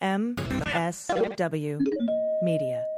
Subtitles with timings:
[0.00, 1.82] MSW
[2.40, 2.97] Media.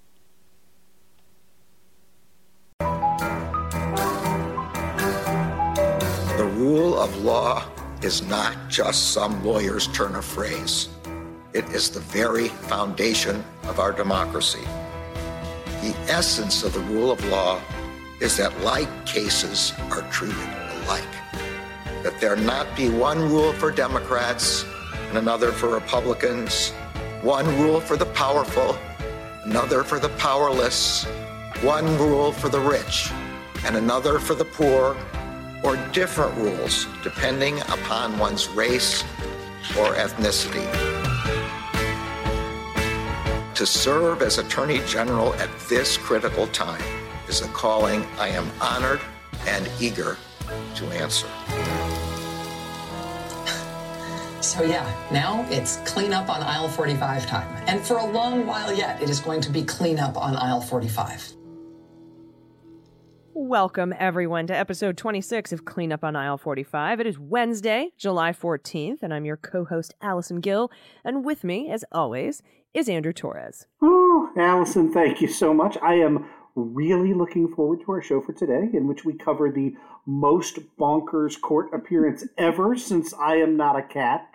[6.61, 7.63] Rule of law
[8.03, 10.89] is not just some lawyer's turn of phrase.
[11.53, 14.65] It is the very foundation of our democracy.
[15.81, 17.59] The essence of the rule of law
[18.19, 20.37] is that like cases are treated
[20.83, 21.15] alike.
[22.03, 24.63] That there not be one rule for Democrats
[25.09, 26.69] and another for Republicans,
[27.23, 28.77] one rule for the powerful,
[29.45, 31.05] another for the powerless,
[31.63, 33.09] one rule for the rich
[33.65, 34.95] and another for the poor,
[35.63, 39.03] or different rules depending upon one's race
[39.77, 40.67] or ethnicity.
[43.55, 46.81] To serve as Attorney General at this critical time
[47.27, 49.01] is a calling I am honored
[49.47, 50.17] and eager
[50.75, 51.27] to answer.
[54.41, 57.63] So yeah, now it's clean up on aisle 45 time.
[57.67, 60.61] And for a long while yet, it is going to be clean up on aisle
[60.61, 61.35] 45.
[63.33, 66.99] Welcome, everyone, to episode 26 of Clean Up on Aisle 45.
[66.99, 70.69] It is Wednesday, July 14th, and I'm your co host, Allison Gill.
[71.05, 72.43] And with me, as always,
[72.73, 73.67] is Andrew Torrez.
[73.81, 75.77] Oh, Allison, thank you so much.
[75.81, 79.75] I am really looking forward to our show for today, in which we cover the
[80.05, 84.27] most bonkers court appearance ever since I Am Not a Cat.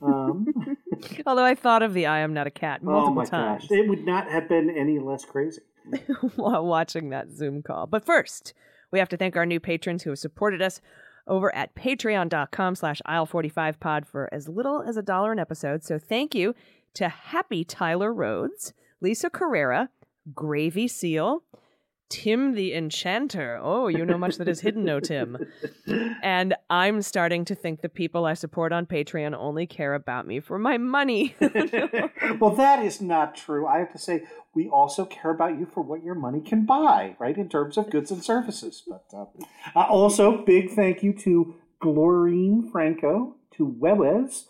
[0.00, 0.46] Um,
[1.26, 3.76] Although I thought of the I Am Not a Cat multiple oh my times gosh,
[3.76, 5.62] it would not have been any less crazy.
[6.36, 7.86] while watching that Zoom call.
[7.86, 8.54] But first,
[8.90, 10.80] we have to thank our new patrons who have supported us
[11.26, 15.82] over at patreon.com slash aisle45pod for as little as a dollar an episode.
[15.82, 16.54] So thank you
[16.94, 19.88] to Happy Tyler Rhodes, Lisa Carrera,
[20.34, 21.42] Gravy Seal,
[22.08, 23.58] Tim the Enchanter.
[23.60, 25.38] Oh, you know much that is hidden, no Tim.
[26.22, 30.40] And I'm starting to think the people I support on Patreon only care about me
[30.40, 31.34] for my money.
[32.38, 33.66] well, that is not true.
[33.66, 34.22] I have to say,
[34.54, 37.90] we also care about you for what your money can buy, right, in terms of
[37.90, 38.82] goods and services.
[38.86, 39.26] But uh,
[39.74, 44.44] uh, also, big thank you to Glorine Franco, to Wewes,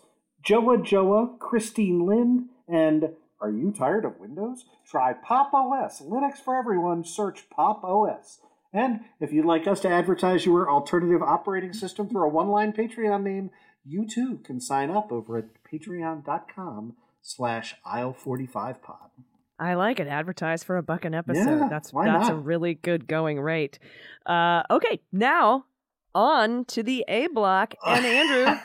[0.45, 3.09] Joa Joa, Christine Lind, and
[3.41, 4.65] are you tired of Windows?
[4.89, 7.03] Try Pop OS, Linux for everyone.
[7.03, 8.39] Search Pop OS.
[8.71, 13.23] And if you'd like us to advertise your alternative operating system through a one-line Patreon
[13.23, 13.51] name,
[13.85, 19.09] you too can sign up over at patreon.com slash aisle45pod.
[19.57, 20.07] I like it.
[20.07, 21.59] Advertise for a buck an episode.
[21.59, 23.79] Yeah, that's that's a really good going rate.
[24.25, 25.65] Uh, okay, now
[26.13, 27.73] on to the A block.
[27.85, 28.55] And Andrew,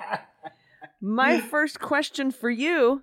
[1.00, 3.02] my first question for you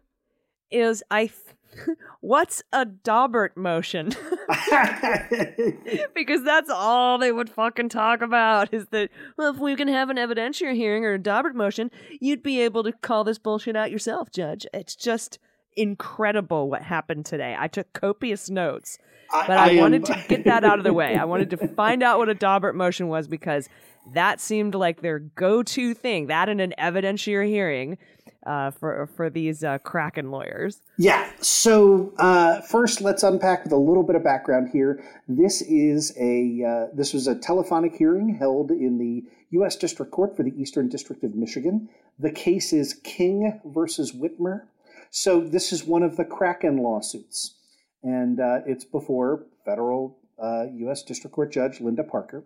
[0.71, 4.07] is: I, th- what's a Daubert motion?
[6.15, 10.09] because that's all they would fucking talk about is that well, if we can have
[10.09, 11.91] an evidentiary hearing or a Daubert motion,
[12.21, 14.65] you'd be able to call this bullshit out yourself, Judge.
[14.73, 15.37] It's just
[15.79, 17.55] incredible what happened today.
[17.57, 18.99] I took copious notes,
[19.31, 21.15] but I, I am- wanted to get that out of the way.
[21.15, 23.69] I wanted to find out what a Daubert motion was because
[24.13, 26.27] that seemed like their go-to thing.
[26.27, 27.97] That and an evidentiary hearing
[28.45, 30.81] uh, for for these uh, Kraken lawyers.
[30.97, 31.29] Yeah.
[31.39, 35.03] So uh, first, let's unpack with a little bit of background here.
[35.27, 39.75] This is a uh, this was a telephonic hearing held in the U.S.
[39.75, 41.89] District Court for the Eastern District of Michigan.
[42.17, 44.63] The case is King versus Whitmer.
[45.11, 47.55] So this is one of the Kraken lawsuits,
[48.03, 51.03] and uh, it's before federal uh, U.S.
[51.03, 52.43] District Court Judge Linda Parker.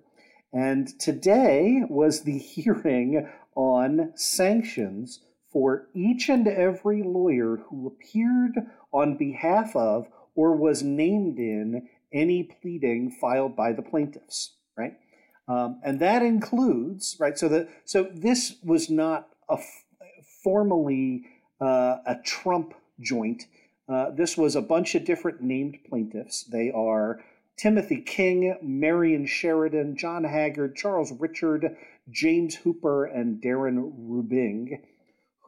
[0.54, 5.22] And today was the hearing on sanctions
[5.52, 8.56] for each and every lawyer who appeared
[8.92, 14.94] on behalf of or was named in any pleading filed by the plaintiffs, right?
[15.48, 17.38] Um, and that includes, right?
[17.38, 19.84] So that so this was not a f-
[20.44, 21.26] formally
[21.64, 23.44] uh, a Trump joint.
[23.88, 26.44] Uh, this was a bunch of different named plaintiffs.
[26.44, 27.22] They are
[27.58, 31.78] Timothy King, Marian Sheridan, John Haggard, Charles Ritchard,
[32.10, 34.80] James Hooper, and Darren Rubingh,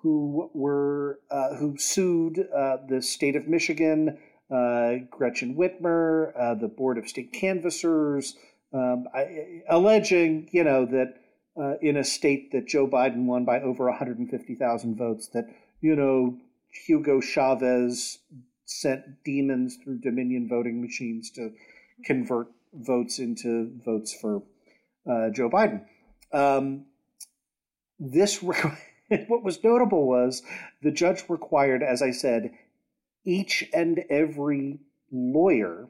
[0.01, 4.17] who were uh, who sued uh, the state of Michigan,
[4.51, 8.35] uh, Gretchen Whitmer, uh, the Board of State Canvassers,
[8.73, 11.15] um, I, alleging you know that
[11.81, 15.45] in a state that Joe Biden won by over 150,000 votes that,
[15.85, 16.35] you know,
[16.87, 18.17] Hugo Chavez
[18.65, 21.51] sent demons through Dominion voting machines to
[22.03, 24.41] convert votes into votes for
[25.07, 25.85] uh, Joe Biden.
[26.33, 26.85] Um,
[27.99, 28.41] this
[29.27, 30.41] what was notable was
[30.81, 32.49] the judge required, as I said,
[33.23, 34.79] each and every
[35.11, 35.87] lawyer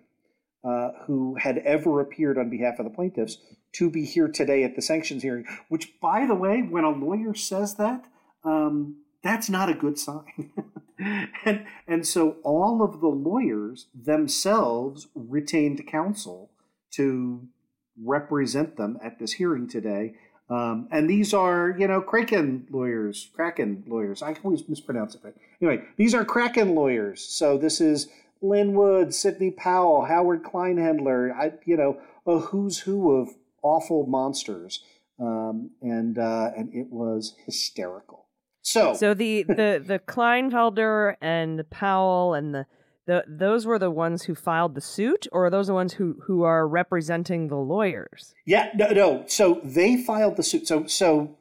[0.65, 3.37] uh, who had ever appeared on behalf of the plaintiffs
[3.71, 5.45] to be here today at the sanctions hearing.
[5.69, 8.03] Which, by the way, when a lawyer says that,
[8.43, 10.51] um, that's not a good sign.
[11.45, 16.51] and and so all of the lawyers themselves retained counsel
[16.91, 17.47] to
[18.01, 20.13] represent them at this hearing today.
[20.47, 24.21] Um, and these are, you know, Kraken lawyers, Kraken lawyers.
[24.21, 25.21] I always mispronounce it.
[25.23, 27.21] But anyway, these are Kraken lawyers.
[27.25, 28.09] So this is
[28.41, 33.29] Lin Wood, Sidney Powell, Howard Kleinhendler, I, you know, a who's who of
[33.63, 34.83] awful monsters.
[35.19, 38.24] Um, and uh, and it was hysterical.
[38.65, 42.65] So, so the the the Kleinfelder and the Powell and the
[43.05, 46.17] the those were the ones who filed the suit, or are those the ones who
[46.25, 48.33] who are representing the lawyers?
[48.45, 49.25] Yeah, no, no.
[49.27, 50.67] So they filed the suit.
[50.67, 51.37] So so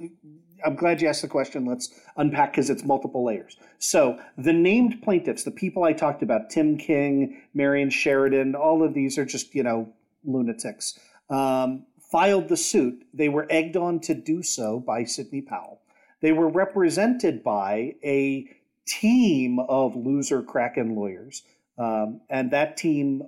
[0.64, 1.64] I'm glad you asked the question.
[1.64, 3.56] Let's unpack because it's multiple layers.
[3.78, 8.92] So the named plaintiffs, the people I talked about, Tim King, Marian Sheridan, all of
[8.92, 9.90] these are just you know
[10.24, 10.98] lunatics.
[11.30, 13.06] Um, filed the suit.
[13.14, 15.80] They were egged on to do so by Sidney Powell.
[16.24, 18.48] They were represented by a
[18.86, 21.42] team of loser Kraken lawyers
[21.78, 23.22] um, and that team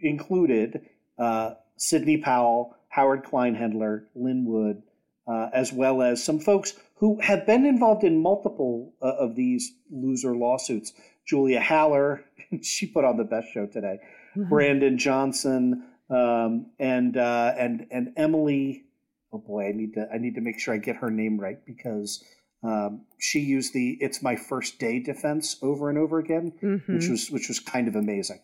[0.00, 0.86] included
[1.18, 4.82] uh, Sidney Powell, Howard Kleinhendler, Lin Wood,
[5.26, 9.72] uh, as well as some folks who have been involved in multiple uh, of these
[9.90, 10.92] loser lawsuits.
[11.26, 12.24] Julia Haller,
[12.62, 13.98] she put on the best show today.
[14.36, 14.48] Mm-hmm.
[14.48, 18.84] Brandon Johnson um, and uh, and and Emily.
[19.32, 21.64] Oh boy, I need to I need to make sure I get her name right
[21.64, 22.22] because
[22.62, 26.94] um, she used the "It's my first day" defense over and over again, mm-hmm.
[26.94, 28.40] which was which was kind of amazing.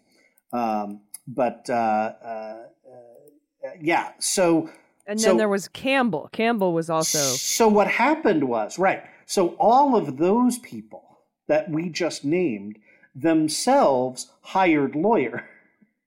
[0.53, 4.71] Um, but uh, uh, uh, yeah, so
[5.07, 6.29] and then so, there was Campbell.
[6.33, 7.19] Campbell was also.
[7.19, 9.05] So what happened was right.
[9.27, 12.79] So all of those people that we just named
[13.15, 15.43] themselves hired lawyers.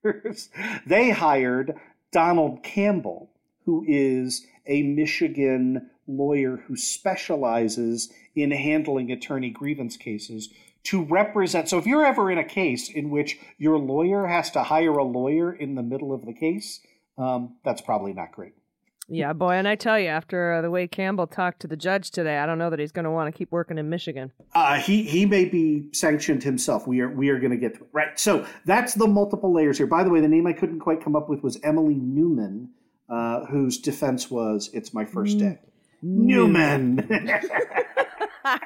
[0.86, 1.76] they hired
[2.12, 3.30] Donald Campbell,
[3.66, 10.50] who is a Michigan lawyer who specializes in handling attorney grievance cases
[10.84, 11.70] to represent.
[11.70, 15.04] So if you're ever in a case in which your lawyer has to hire a
[15.04, 16.82] lawyer in the middle of the case,
[17.18, 18.54] um, that's probably not great.
[19.14, 22.12] Yeah, boy, and I tell you, after uh, the way Campbell talked to the judge
[22.12, 24.32] today, I don't know that he's going to want to keep working in Michigan.
[24.56, 26.88] Uh, he he may be sanctioned himself.
[26.88, 28.18] We are we are going to get to it, right?
[28.18, 29.88] So that's the multiple layers here.
[29.88, 32.70] By the way, the name I couldn't quite come up with was Emily Newman,
[33.10, 35.60] uh, whose defense was "It's my first day."
[36.02, 36.96] Newman.
[37.08, 37.50] That's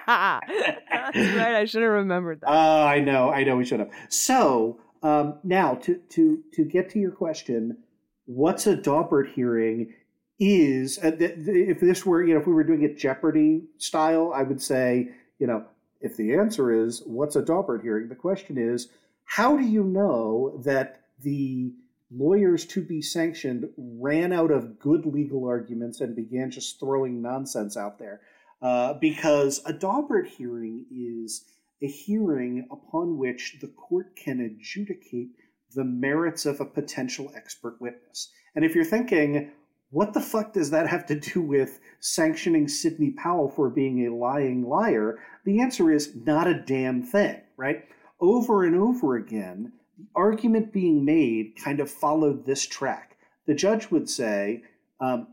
[0.08, 1.56] right.
[1.56, 2.50] I should have remembered that.
[2.50, 3.30] Uh, I know.
[3.30, 3.58] I know.
[3.58, 3.92] We should have.
[4.10, 7.78] So um, now to to to get to your question,
[8.26, 9.94] what's a Daubert hearing?
[10.38, 13.64] Is uh, th- th- if this were you know if we were doing it Jeopardy
[13.78, 15.10] style, I would say
[15.40, 15.66] you know
[16.02, 18.90] if the answer is what's a Daubert hearing, the question is
[19.26, 21.72] how do you know that the
[22.12, 27.76] lawyers to be sanctioned ran out of good legal arguments and began just throwing nonsense
[27.76, 28.22] out there.
[28.62, 31.46] Uh, because a Daubert hearing is
[31.82, 35.30] a hearing upon which the court can adjudicate
[35.74, 38.32] the merits of a potential expert witness.
[38.56, 39.52] And if you're thinking,
[39.92, 44.16] what the fuck does that have to do with sanctioning Sidney Powell for being a
[44.16, 45.20] lying liar?
[45.44, 47.84] The answer is not a damn thing, right?
[48.20, 53.18] Over and over again, the argument being made kind of followed this track.
[53.46, 54.64] The judge would say,
[55.00, 55.28] um,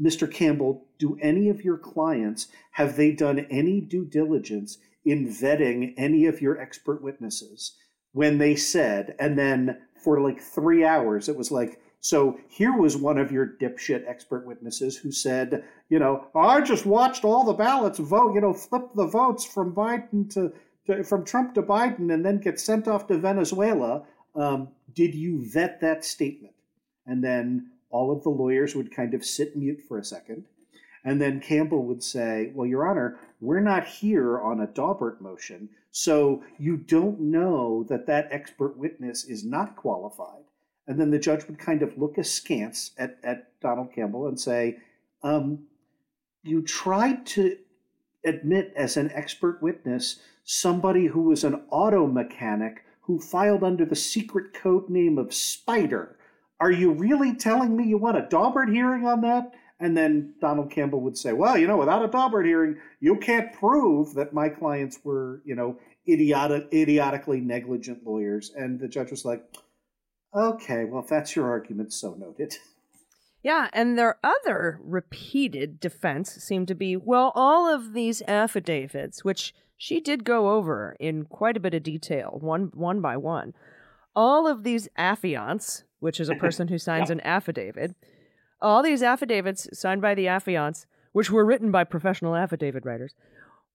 [0.00, 0.30] Mr.
[0.30, 6.26] Campbell, do any of your clients have they done any due diligence in vetting any
[6.26, 7.76] of your expert witnesses?
[8.12, 12.96] When they said, and then for like three hours, it was like, so here was
[12.96, 17.52] one of your dipshit expert witnesses who said, you know, I just watched all the
[17.52, 20.52] ballots vote, you know, flip the votes from Biden to
[20.86, 24.04] to, from Trump to Biden and then get sent off to Venezuela.
[24.34, 26.54] Um, did you vet that statement?
[27.06, 30.44] And then all of the lawyers would kind of sit mute for a second.
[31.04, 35.68] And then Campbell would say, Well, Your Honor, we're not here on a Daubert motion,
[35.90, 40.44] so you don't know that that expert witness is not qualified.
[40.86, 44.78] And then the judge would kind of look askance at, at Donald Campbell and say,
[45.22, 45.66] um,
[46.44, 47.58] You tried to
[48.24, 53.96] admit as an expert witness somebody who was an auto mechanic who filed under the
[53.96, 56.16] secret code name of Spider.
[56.60, 59.52] Are you really telling me you want a Daubert hearing on that?
[59.80, 63.52] And then Donald Campbell would say, well, you know, without a Daubert hearing, you can't
[63.52, 65.76] prove that my clients were, you know,
[66.08, 68.52] idiotic, idiotically negligent lawyers.
[68.54, 69.42] And the judge was like,
[70.34, 72.56] okay, well, if that's your argument, so noted.
[73.44, 79.52] Yeah, and their other repeated defense seemed to be well, all of these affidavits, which
[79.82, 83.52] she did go over in quite a bit of detail, one one by one.
[84.14, 87.18] All of these affiants, which is a person who signs yep.
[87.18, 87.96] an affidavit,
[88.60, 93.16] all these affidavits signed by the affiants, which were written by professional affidavit writers,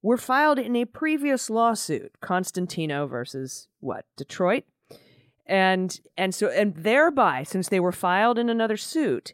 [0.01, 4.63] were filed in a previous lawsuit, Constantino versus what, Detroit?
[5.45, 9.33] And and so and thereby, since they were filed in another suit,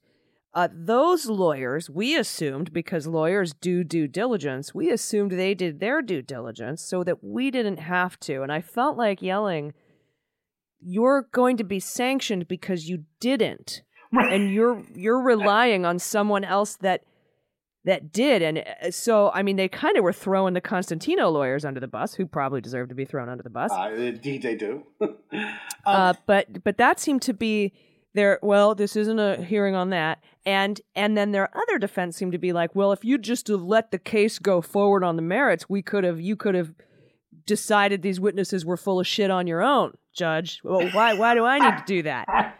[0.56, 6.02] uh, those lawyers, we assumed, because lawyers do due diligence, we assumed they did their
[6.02, 8.44] due diligence so that we didn't have to.
[8.44, 9.74] And I felt like yelling,
[10.80, 13.82] You're going to be sanctioned because you didn't.
[14.12, 14.32] Right.
[14.32, 17.04] And you're you're relying on someone else that
[17.86, 18.42] that did.
[18.42, 21.88] And uh, so, I mean, they kind of were throwing the Constantino lawyers under the
[21.88, 23.72] bus, who probably deserve to be thrown under the bus.
[23.72, 24.84] Uh, indeed, they do.
[25.02, 25.18] um,
[25.86, 27.74] uh, but but that seemed to be
[28.14, 30.24] there well this isn't a hearing on that.
[30.46, 33.92] And and then their other defense seemed to be like well if you just let
[33.92, 36.74] the case go forward on the merits we could have you could have
[37.46, 40.62] decided these witnesses were full of shit on your own judge.
[40.64, 42.60] Well why why do i need to do that?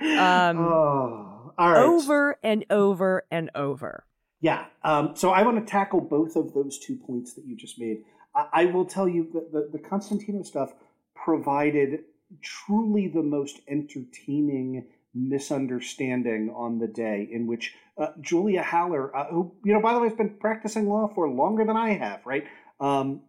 [0.00, 1.78] Um oh, right.
[1.78, 4.04] over and over and over.
[4.40, 7.78] Yeah um, so i want to tackle both of those two points that you just
[7.78, 8.04] made.
[8.34, 10.74] I, I will tell you that the, the constantino stuff
[11.16, 12.00] provided
[12.42, 19.52] truly the most entertaining misunderstanding on the day in which uh, Julia Haller, uh, who,
[19.64, 22.44] you know, by the way, has been practicing law for longer than I have, right,
[22.80, 23.20] um,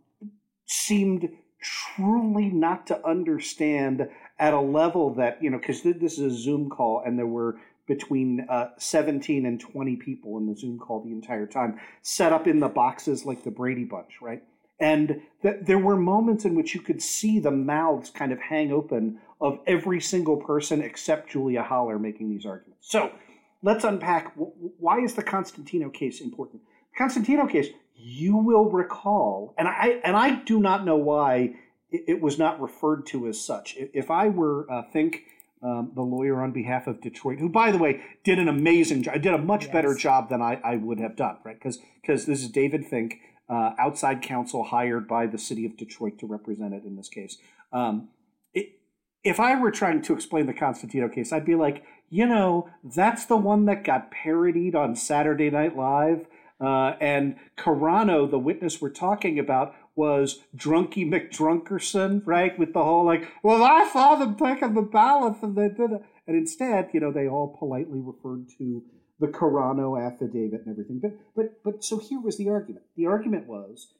[0.65, 1.29] seemed
[1.61, 6.69] truly not to understand at a level that, you know, because this is a Zoom
[6.69, 11.11] call and there were between uh, 17 and 20 people in the Zoom call the
[11.11, 14.43] entire time, set up in the boxes like the Brady Bunch, right?
[14.79, 18.71] And th- there were moments in which you could see the mouths kind of hang
[18.73, 22.89] open of every single person except Julia Haller making these arguments.
[22.89, 23.11] So
[23.61, 26.61] let's unpack why is the Constantino case important?
[26.93, 31.55] The Constantino case, you will recall, and I and I do not know why
[31.91, 33.75] it, was not referred to as such.
[33.77, 35.23] If I were uh, think
[35.61, 39.15] um, the lawyer on behalf of Detroit, who by the way did an amazing job,
[39.15, 39.73] I did a much yes.
[39.73, 41.57] better job than I, I would have done, right?
[41.57, 46.17] Because because this is David Fink uh, outside counsel hired by the city of Detroit
[46.19, 47.37] to represent it in this case.
[47.71, 48.09] Um,
[49.25, 53.25] if I were trying to explain the Constantino case, I'd be like, you know, that's
[53.25, 56.27] the one that got parodied on Saturday Night Live.
[56.61, 62.57] Uh, and Carano, the witness we're talking about, was Drunky McDrunkerson, right?
[62.57, 66.03] With the whole like, well, I saw them taking the ballot and they did it.
[66.27, 68.83] And instead, you know, they all politely referred to
[69.19, 70.99] the Carano affidavit and everything.
[71.01, 72.85] But but but so here was the argument.
[72.95, 73.93] The argument was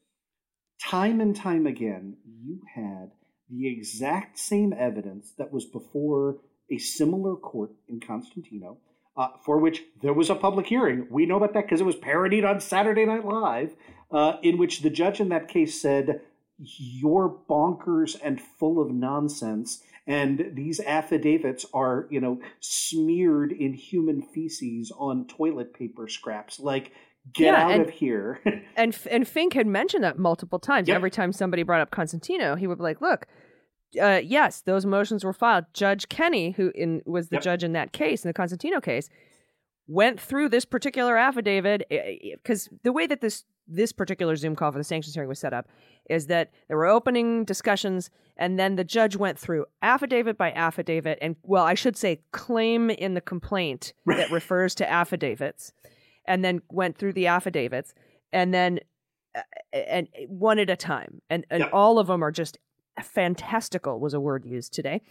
[0.81, 3.11] time and time again you had
[3.49, 6.37] the exact same evidence that was before
[6.71, 8.77] a similar court in Constantino,
[9.15, 11.07] uh, for which there was a public hearing.
[11.09, 13.75] We know about that because it was parodied on Saturday Night Live,
[14.11, 16.21] uh, in which the judge in that case said,
[16.57, 24.21] You're bonkers and full of nonsense and these affidavits are you know smeared in human
[24.21, 26.91] feces on toilet paper scraps like
[27.33, 28.39] get yeah, out and, of here
[28.75, 30.95] and and fink had mentioned that multiple times yep.
[30.95, 33.25] every time somebody brought up constantino he would be like look
[34.01, 37.43] uh, yes those motions were filed judge kenny who in, was the yep.
[37.43, 39.09] judge in that case in the constantino case
[39.87, 44.35] went through this particular affidavit eh, eh, eh, because the way that this this particular
[44.35, 45.67] Zoom call for the sanctions hearing was set up
[46.07, 51.17] is that there were opening discussions, and then the judge went through affidavit by affidavit,
[51.19, 55.73] and well, I should say claim in the complaint that refers to affidavits,
[56.27, 57.93] and then went through the affidavits,
[58.31, 58.79] and then
[59.35, 59.41] uh,
[59.73, 62.57] and one at a time, and and all of them are just
[63.03, 65.01] fantastical was a word used today,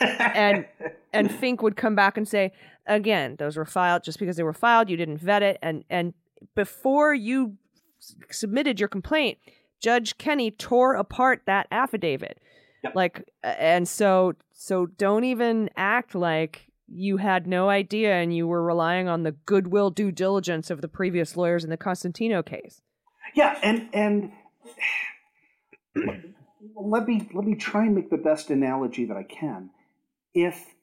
[0.00, 0.66] and
[1.12, 2.52] and Fink would come back and say
[2.86, 6.14] again, those were filed just because they were filed, you didn't vet it, and and
[6.54, 7.56] before you
[8.30, 9.38] submitted your complaint,
[9.80, 12.38] Judge Kenny tore apart that affidavit.
[12.84, 12.94] Yep.
[12.94, 18.62] Like, and so, so don't even act like you had no idea and you were
[18.62, 22.82] relying on the goodwill due diligence of the previous lawyers in the Constantino case.
[23.34, 24.32] Yeah, and and
[26.74, 29.70] let me let me try and make the best analogy that I can.
[30.34, 30.74] If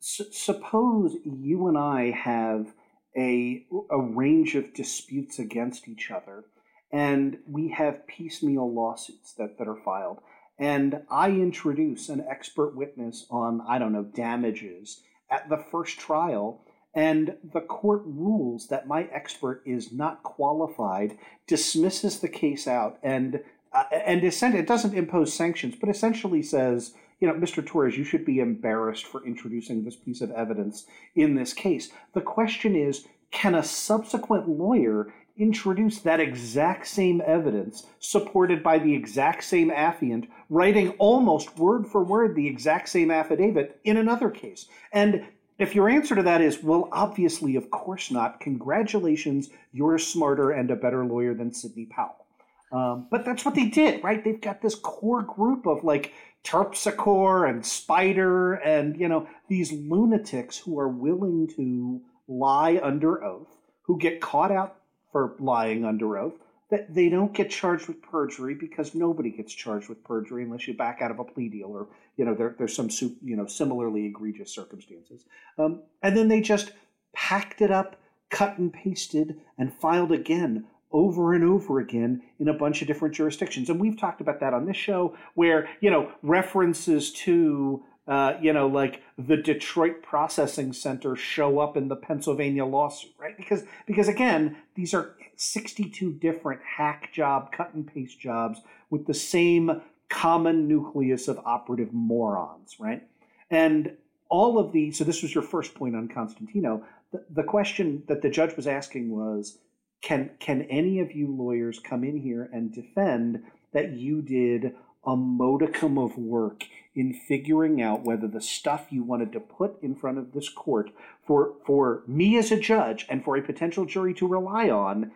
[0.00, 2.72] s- suppose you and I have
[3.16, 6.44] a a range of disputes against each other
[6.92, 10.20] and we have piecemeal lawsuits that, that are filed.
[10.58, 16.60] And I introduce an expert witness on, I don't know, damages at the first trial,
[16.94, 23.40] and the court rules that my expert is not qualified, dismisses the case out, and
[23.72, 27.62] uh, and it doesn't impose sanctions, but essentially says, you know, Mr.
[27.62, 31.90] Torrez, you should be embarrassed for introducing this piece of evidence in this case.
[32.14, 38.92] The question is, can a subsequent lawyer introduce that exact same evidence supported by the
[38.92, 44.66] exact same affiant writing almost word for word the exact same affidavit in another case.
[44.92, 45.24] And
[45.58, 50.70] if your answer to that is well obviously of course not congratulations you're smarter and
[50.70, 52.26] a better lawyer than sidney powell.
[52.70, 54.22] Um, but that's what they did right?
[54.22, 56.12] They've got this core group of like
[56.44, 63.48] terpsichore and spider and you know these lunatics who are willing to lie under oath
[63.82, 64.77] who get caught out
[65.12, 66.34] for lying under oath
[66.70, 70.74] that they don't get charged with perjury because nobody gets charged with perjury unless you
[70.74, 72.90] back out of a plea deal or you know there, there's some
[73.22, 75.24] you know similarly egregious circumstances.
[75.58, 76.72] Um, and then they just
[77.14, 77.96] packed it up
[78.30, 83.14] cut and pasted and filed again over and over again in a bunch of different
[83.14, 83.68] jurisdictions.
[83.68, 88.54] And we've talked about that on this show where you know references to uh, you
[88.54, 93.36] know, like the Detroit Processing Center show up in the Pennsylvania lawsuit, right?
[93.36, 99.14] Because because again, these are 62 different hack job, cut and paste jobs with the
[99.14, 103.06] same common nucleus of operative morons, right?
[103.50, 103.94] And
[104.30, 106.84] all of the so this was your first point on Constantino.
[107.12, 109.58] The, the question that the judge was asking was,
[110.00, 114.74] can can any of you lawyers come in here and defend that you did
[115.08, 119.94] a modicum of work in figuring out whether the stuff you wanted to put in
[119.94, 120.90] front of this court
[121.26, 125.10] for for me as a judge and for a potential jury to rely on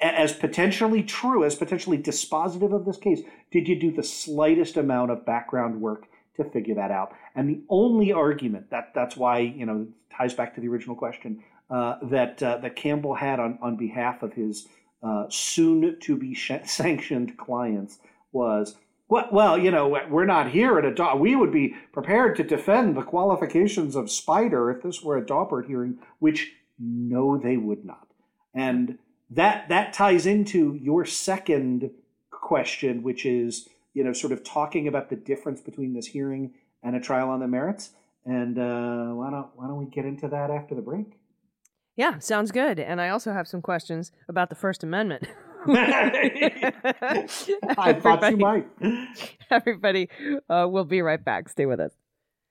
[0.00, 5.10] as potentially true as potentially dispositive of this case did you do the slightest amount
[5.10, 6.06] of background work
[6.36, 7.12] to figure that out?
[7.34, 11.42] And the only argument that that's why you know ties back to the original question
[11.70, 14.68] uh, that uh, that Campbell had on on behalf of his
[15.02, 17.98] uh, soon to be sh- sanctioned clients
[18.32, 18.76] was
[19.30, 23.02] well, you know, we're not here at a we would be prepared to defend the
[23.02, 28.08] qualifications of Spider if this were a Daubert hearing, which no, they would not.
[28.54, 28.98] And
[29.30, 31.90] that that ties into your second
[32.30, 36.96] question, which is you know sort of talking about the difference between this hearing and
[36.96, 37.90] a trial on the merits.
[38.24, 41.18] And uh, why don't why don't we get into that after the break?
[41.96, 42.80] Yeah, sounds good.
[42.80, 45.28] And I also have some questions about the First Amendment.
[45.68, 47.26] I
[48.00, 48.66] thought you might.
[49.50, 50.08] Everybody,
[50.48, 51.48] uh, we'll be right back.
[51.48, 51.92] Stay with us.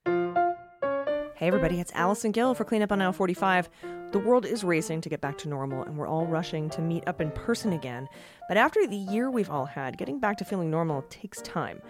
[0.06, 3.70] Hey, everybody, it's Allison Gill for Cleanup on Aisle 45.
[4.12, 7.08] The world is racing to get back to normal, and we're all rushing to meet
[7.08, 8.08] up in person again.
[8.48, 11.82] But after the year we've all had, getting back to feeling normal takes time.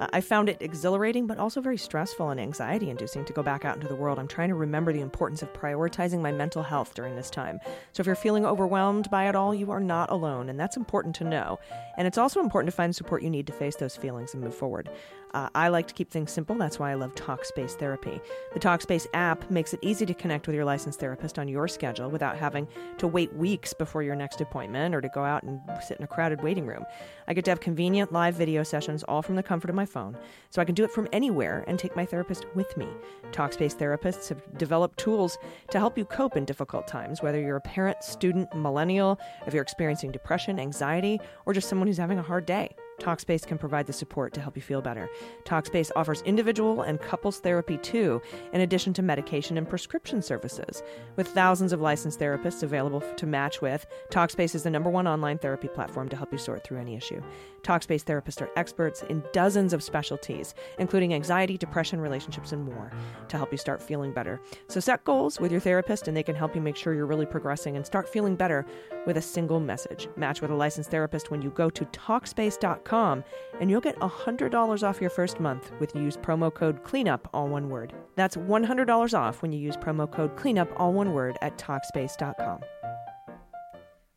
[0.00, 3.74] I found it exhilarating, but also very stressful and anxiety inducing to go back out
[3.74, 4.18] into the world.
[4.18, 7.58] I'm trying to remember the importance of prioritizing my mental health during this time.
[7.92, 11.16] So if you're feeling overwhelmed by it all, you are not alone, and that's important
[11.16, 11.58] to know.
[11.96, 14.54] And it's also important to find support you need to face those feelings and move
[14.54, 14.88] forward.
[15.34, 16.56] Uh, I like to keep things simple.
[16.56, 18.20] That's why I love Talkspace Therapy.
[18.54, 22.10] The Talkspace app makes it easy to connect with your licensed therapist on your schedule
[22.10, 22.66] without having
[22.98, 26.08] to wait weeks before your next appointment or to go out and sit in a
[26.08, 26.84] crowded waiting room.
[27.26, 30.16] I get to have convenient live video sessions all from the comfort of my phone,
[30.50, 32.88] so I can do it from anywhere and take my therapist with me.
[33.32, 35.36] Talkspace therapists have developed tools
[35.70, 39.62] to help you cope in difficult times, whether you're a parent, student, millennial, if you're
[39.62, 42.74] experiencing depression, anxiety, or just someone who's having a hard day.
[42.98, 45.08] Talkspace can provide the support to help you feel better.
[45.44, 48.20] Talkspace offers individual and couples therapy too,
[48.52, 50.82] in addition to medication and prescription services.
[51.16, 55.38] With thousands of licensed therapists available to match with, Talkspace is the number one online
[55.38, 57.22] therapy platform to help you sort through any issue.
[57.62, 62.90] Talkspace therapists are experts in dozens of specialties, including anxiety, depression, relationships, and more,
[63.28, 64.40] to help you start feeling better.
[64.68, 67.26] So set goals with your therapist, and they can help you make sure you're really
[67.26, 68.64] progressing and start feeling better
[69.06, 70.08] with a single message.
[70.16, 75.00] Match with a licensed therapist when you go to Talkspace.com, and you'll get $100 off
[75.00, 77.92] your first month with use promo code CLEANUP, all one word.
[78.16, 82.60] That's $100 off when you use promo code CLEANUP, all one word, at Talkspace.com.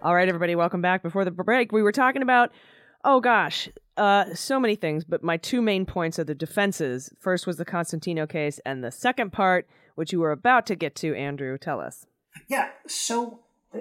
[0.02, 1.04] All right, everybody, welcome back.
[1.04, 2.52] Before the break, we were talking about
[3.04, 5.04] Oh gosh, uh, so many things.
[5.06, 7.12] But my two main points are the defenses.
[7.20, 10.96] First was the Constantino case, and the second part, which you were about to get
[10.98, 11.58] to, Andrew.
[11.58, 12.06] Tell us.
[12.48, 12.70] Yeah.
[12.88, 13.40] So,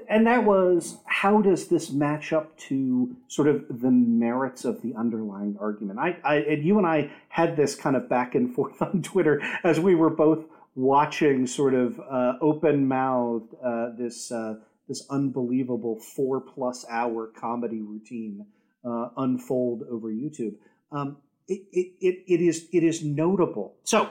[0.09, 4.95] and that was how does this match up to sort of the merits of the
[4.95, 5.99] underlying argument?
[5.99, 9.43] I, I and you and I had this kind of back and forth on Twitter
[9.65, 14.57] as we were both watching, sort of uh, open mouthed, uh, this uh,
[14.89, 18.47] this unbelievable four plus hour comedy routine
[18.85, 20.55] uh, unfold over YouTube.
[20.93, 21.17] Um,
[21.49, 23.75] it, it, it, it is it is notable.
[23.83, 24.11] So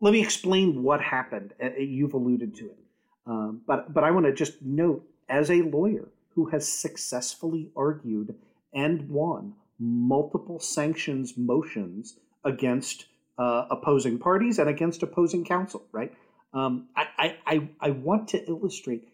[0.00, 1.52] let me explain what happened.
[1.62, 2.78] Uh, you've alluded to it.
[3.26, 8.34] Um, but but I want to just note, as a lawyer who has successfully argued
[8.72, 13.06] and won multiple sanctions motions against
[13.38, 16.12] uh, opposing parties and against opposing counsel, right?
[16.54, 19.08] Um, I, I, I want to illustrate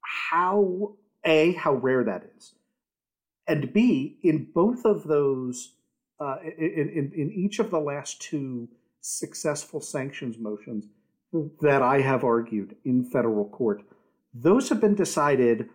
[0.00, 2.54] how a how rare that is,
[3.46, 5.74] and b in both of those,
[6.18, 8.68] uh, in, in in each of the last two
[9.00, 10.86] successful sanctions motions
[11.60, 13.82] that I have argued in federal court,
[14.34, 15.68] those have been decided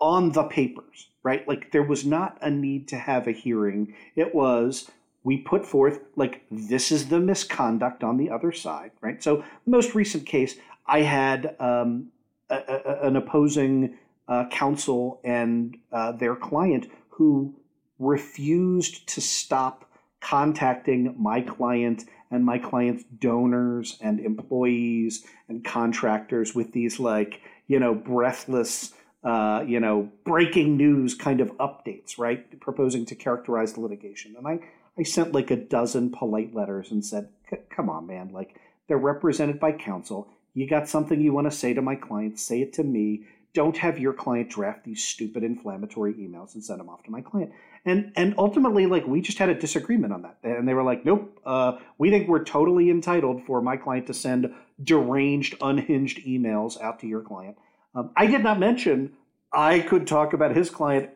[0.00, 1.46] on the papers, right?
[1.46, 3.94] Like there was not a need to have a hearing.
[4.16, 4.90] It was
[5.22, 9.22] we put forth like this is the misconduct on the other side, right?
[9.22, 12.08] So most recent case, I had um,
[12.50, 13.96] a, a, an opposing
[14.28, 17.54] uh, counsel and uh, their client who
[17.98, 19.90] refused to stop
[20.20, 27.78] contacting my client and my client's donors and employees and contractors with these like you
[27.78, 28.92] know breathless
[29.22, 32.60] uh, you know breaking news kind of updates right?
[32.60, 34.34] Proposing to characterize the litigation.
[34.36, 34.58] And i
[34.98, 37.28] i sent like a dozen polite letters and said
[37.70, 40.28] come on man like they're represented by counsel.
[40.54, 43.26] You got something you want to say to my client say it to me.
[43.54, 47.20] Don't have your client draft these stupid inflammatory emails and send them off to my
[47.20, 47.52] client
[47.84, 50.38] and and ultimately like we just had a disagreement on that.
[50.42, 54.14] And they were like nope uh, we think we're totally entitled for my client to
[54.14, 57.56] send deranged unhinged emails out to your client.
[57.94, 59.12] Um, i did not mention
[59.52, 61.10] i could talk about his client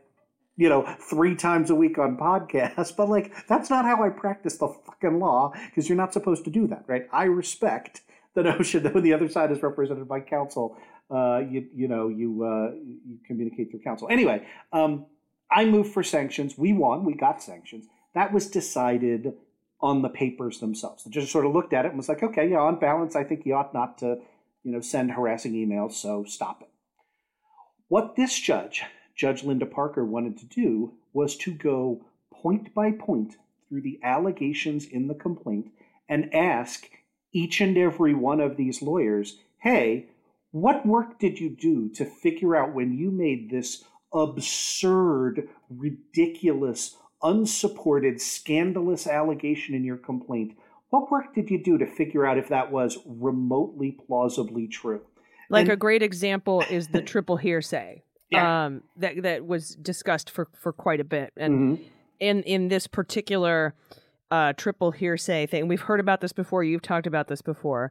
[0.56, 4.58] you know three times a week on podcasts but like that's not how i practice
[4.58, 7.08] the fucking law because you're not supposed to do that right?
[7.12, 8.02] I respect
[8.34, 10.76] the notion that when the other side is represented by counsel
[11.10, 12.74] uh, you, you know you uh,
[13.06, 14.08] you communicate through counsel.
[14.10, 15.06] Anyway um,
[15.50, 16.58] I moved for sanctions.
[16.58, 17.04] We won.
[17.04, 17.86] We got sanctions.
[18.14, 19.34] That was decided
[19.80, 21.04] on the papers themselves.
[21.04, 23.24] The judge sort of looked at it and was like, okay, yeah, on balance, I
[23.24, 24.18] think you ought not to,
[24.64, 26.68] you know, send harassing emails, so stop it.
[27.88, 28.82] What this judge,
[29.14, 33.36] Judge Linda Parker, wanted to do was to go point by point
[33.68, 35.70] through the allegations in the complaint
[36.08, 36.88] and ask
[37.32, 40.06] each and every one of these lawyers, hey,
[40.50, 48.20] what work did you do to figure out when you made this absurd, ridiculous, unsupported,
[48.20, 50.56] scandalous allegation in your complaint,
[50.90, 55.02] what work did you do to figure out if that was remotely plausibly true?
[55.50, 58.02] Like and, a great example is the triple hearsay.
[58.30, 58.66] Yeah.
[58.66, 61.32] Um, that that was discussed for, for quite a bit.
[61.36, 61.82] And mm-hmm.
[62.20, 63.74] in in this particular
[64.30, 67.90] uh, triple hearsay thing, we've heard about this before, you've talked about this before.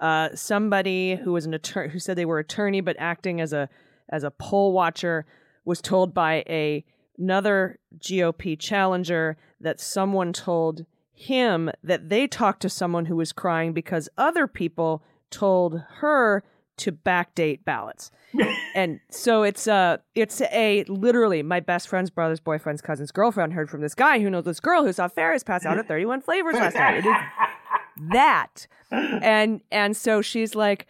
[0.00, 3.68] Uh, somebody who was an attorney who said they were attorney but acting as a
[4.08, 5.24] as a poll watcher
[5.66, 6.82] was told by a
[7.18, 13.72] another GOP challenger that someone told him that they talked to someone who was crying
[13.72, 16.44] because other people told her
[16.76, 18.10] to backdate ballots.
[18.74, 23.70] and so it's uh it's a literally my best friend's brother's boyfriend's cousin's girlfriend heard
[23.70, 26.54] from this guy who knows this girl who saw Ferris pass out at 31 flavors
[26.54, 26.98] last night.
[26.98, 27.16] It is
[28.12, 28.66] that.
[28.90, 30.86] And and so she's like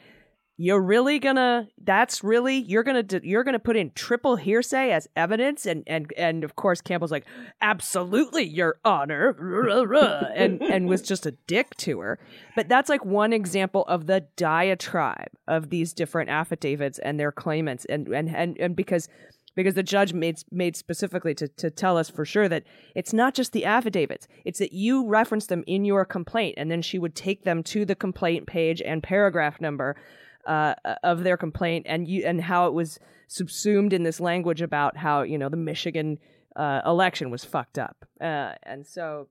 [0.59, 5.67] you're really gonna that's really you're gonna you're gonna put in triple hearsay as evidence
[5.67, 7.27] and and and of course campbell's like
[7.61, 9.35] absolutely your honor.
[10.37, 12.19] And and was just a dick to her.
[12.55, 17.85] But that's like one example of the diatribe of these different affidavits and their claimants
[17.87, 19.09] and and and, and because
[19.55, 22.65] because the judge made made specifically to, to tell us for sure that
[22.95, 26.83] it's not just the affidavits it's that you reference them in your complaint and then
[26.83, 29.97] she would take them to the complaint page and paragraph number
[30.47, 34.97] uh, of their complaint and you and how it was subsumed in this language about
[34.97, 36.19] how you know the Michigan
[36.55, 39.29] uh, election was fucked up, uh, and so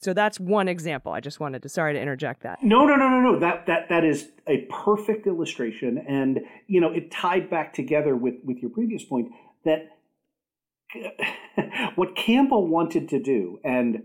[0.00, 1.12] so that's one example.
[1.12, 2.62] I just wanted to sorry to interject that.
[2.62, 3.38] No, no, no, no, no.
[3.38, 8.34] That that that is a perfect illustration, and you know it tied back together with
[8.44, 9.28] with your previous point
[9.64, 9.90] that
[11.94, 14.02] what Campbell wanted to do and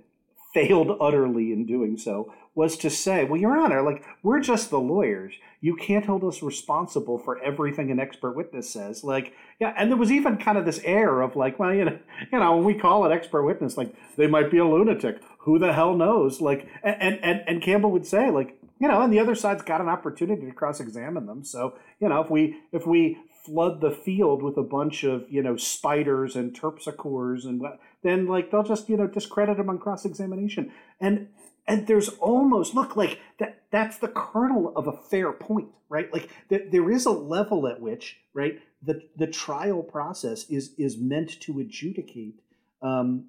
[0.54, 4.80] failed utterly in doing so was to say, well, Your Honor, like, we're just the
[4.80, 5.34] lawyers.
[5.62, 9.04] You can't hold us responsible for everything an expert witness says.
[9.04, 12.00] Like, yeah, and there was even kind of this air of like, well, you know,
[12.32, 15.22] you know, when we call an expert witness, like, they might be a lunatic.
[15.40, 16.42] Who the hell knows?
[16.42, 19.82] Like, and, and, and Campbell would say, like, you know, and the other side's got
[19.82, 21.44] an opportunity to cross-examine them.
[21.44, 25.42] So, you know, if we if we flood the field with a bunch of you
[25.42, 27.80] know spiders and terpsichores and what?
[28.04, 30.72] then like they'll just you know discredit them on cross-examination.
[31.00, 31.30] And
[31.70, 36.30] and there's almost look like that that's the kernel of a fair point right like
[36.50, 41.40] th- there is a level at which right the the trial process is is meant
[41.42, 42.42] to adjudicate
[42.82, 43.26] um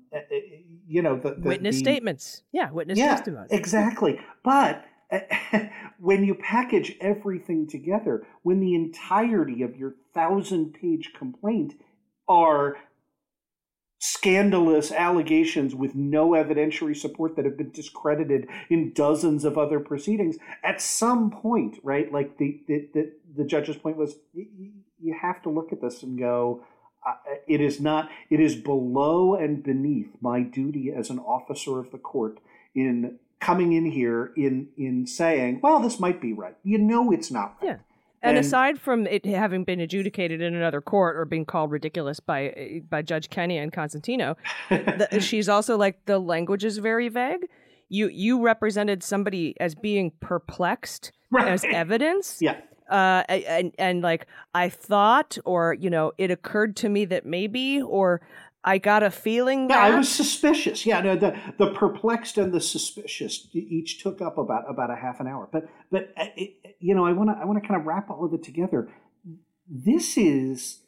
[0.86, 4.84] you know the, the witness the, statements yeah witness yeah, testimony exactly but
[5.98, 11.74] when you package everything together, when the entirety of your thousand page complaint
[12.28, 12.76] are
[14.00, 20.38] scandalous allegations with no evidentiary support that have been discredited in dozens of other proceedings
[20.64, 25.50] at some point right like the the, the, the judge's point was you have to
[25.50, 26.64] look at this and go
[27.06, 27.12] uh,
[27.46, 31.98] it is not it is below and beneath my duty as an officer of the
[31.98, 32.40] court
[32.74, 37.30] in coming in here in in saying well this might be right you know it's
[37.30, 37.76] not right yeah
[38.22, 42.20] and, and, aside from it having been adjudicated in another court or being called ridiculous
[42.20, 44.36] by by Judge Kenny and Constantino,
[44.68, 47.46] the, she's also like the language is very vague.
[47.88, 51.48] You you represented somebody as being perplexed right.
[51.48, 52.38] as evidence.
[52.42, 52.60] Yeah.
[52.90, 57.80] Uh, and and like I thought, or you know, it occurred to me that maybe,
[57.80, 58.20] or
[58.62, 60.84] I got a feeling that yeah, I was suspicious.
[60.84, 65.18] Yeah, no, the the perplexed and the suspicious each took up about about a half
[65.20, 65.48] an hour.
[65.50, 68.10] But but uh, it, you know, I want to I want to kind of wrap
[68.10, 68.88] all of it together.
[69.66, 70.80] This is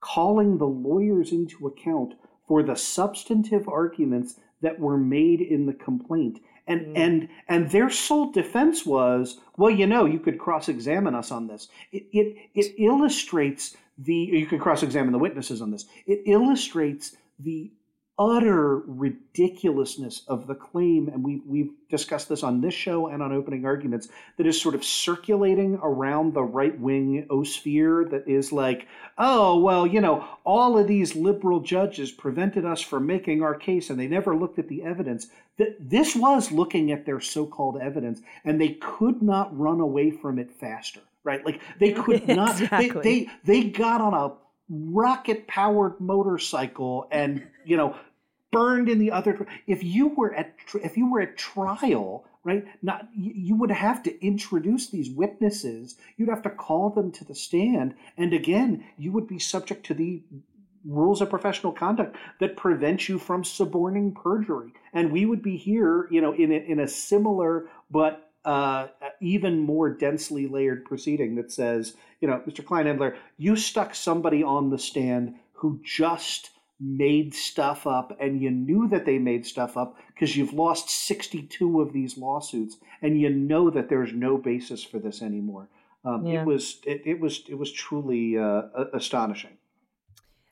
[0.00, 2.14] calling the lawyers into account
[2.46, 6.38] for the substantive arguments that were made in the complaint.
[6.66, 6.92] And mm.
[6.96, 11.46] and and their sole defense was, well, you know, you could cross examine us on
[11.46, 11.68] this.
[11.92, 15.86] It it, it illustrates the you can cross-examine the witnesses on this.
[16.06, 17.70] It illustrates the
[18.18, 23.32] utter ridiculousness of the claim, and we, we've discussed this on this show and on
[23.32, 28.52] opening arguments, that is sort of circulating around the right wing O sphere that is
[28.52, 28.86] like,
[29.18, 33.90] oh, well, you know, all of these liberal judges prevented us from making our case
[33.90, 35.26] and they never looked at the evidence.
[35.58, 40.10] That This was looking at their so called evidence, and they could not run away
[40.10, 41.44] from it faster right?
[41.44, 42.60] Like they could not.
[42.60, 43.02] exactly.
[43.02, 44.32] they, they they got on a
[44.68, 47.96] rocket powered motorcycle and you know
[48.52, 49.46] burned in the other.
[49.66, 52.64] If you were at if you were at trial, right?
[52.82, 55.96] Not you would have to introduce these witnesses.
[56.16, 59.94] You'd have to call them to the stand, and again, you would be subject to
[59.94, 60.22] the
[60.86, 64.72] rules of professional conduct that prevent you from suborning perjury.
[64.92, 68.86] And we would be here, you know, in a, in a similar but uh,
[69.20, 72.64] even more densely layered proceeding that says, you know, Mr.
[72.64, 78.86] Kleinhendler, you stuck somebody on the stand who just made stuff up and you knew
[78.88, 83.68] that they made stuff up because you've lost 62 of these lawsuits and you know
[83.70, 85.68] that there's no basis for this anymore.
[86.04, 86.42] Um, yeah.
[86.42, 89.58] It was it, it, was it was truly uh, astonishing.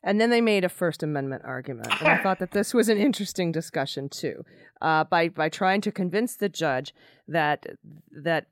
[0.06, 1.88] And then they made a First Amendment argument.
[1.98, 4.44] And I thought that this was an interesting discussion too,
[4.82, 6.94] uh, by by trying to convince the judge
[7.26, 7.64] that
[8.12, 8.46] that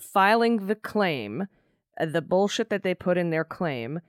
[0.00, 1.48] filing the claim,
[2.00, 4.00] uh, the bullshit that they put in their claim,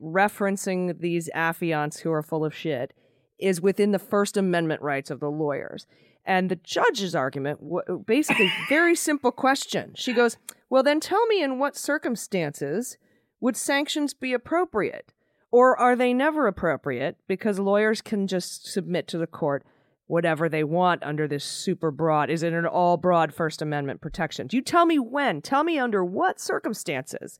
[0.00, 2.94] referencing these affiants who are full of shit,
[3.40, 5.86] is within the First Amendment rights of the lawyers.
[6.24, 7.58] And the judge's argument,
[8.06, 9.94] basically, very simple question.
[9.96, 10.36] She goes,
[10.68, 12.98] "Well, then tell me in what circumstances
[13.40, 15.12] would sanctions be appropriate?"
[15.50, 19.64] Or are they never appropriate because lawyers can just submit to the court
[20.06, 22.30] whatever they want under this super broad?
[22.30, 24.46] Is it an all broad First Amendment protection?
[24.46, 25.42] Do you tell me when?
[25.42, 27.38] Tell me under what circumstances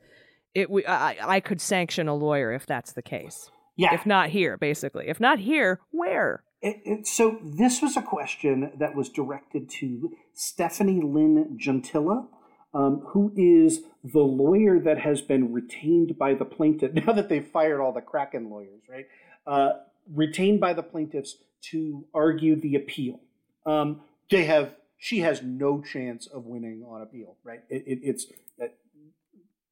[0.54, 3.50] it we, I, I could sanction a lawyer if that's the case.
[3.76, 3.94] Yeah.
[3.94, 5.08] If not here, basically.
[5.08, 6.42] If not here, where?
[6.60, 12.26] It, it, so this was a question that was directed to Stefanie Lynn Junttila,
[12.72, 17.46] um, who is the lawyer that has been retained by the plaintiff now that they've
[17.46, 19.06] fired all the Kraken lawyers, right?
[19.46, 19.72] Uh,
[20.12, 23.20] retained by the plaintiffs to argue the appeal.
[23.66, 27.61] Um, they have she has no chance of winning on appeal, right?
[27.70, 28.26] It, it, it's
[28.62, 28.66] uh,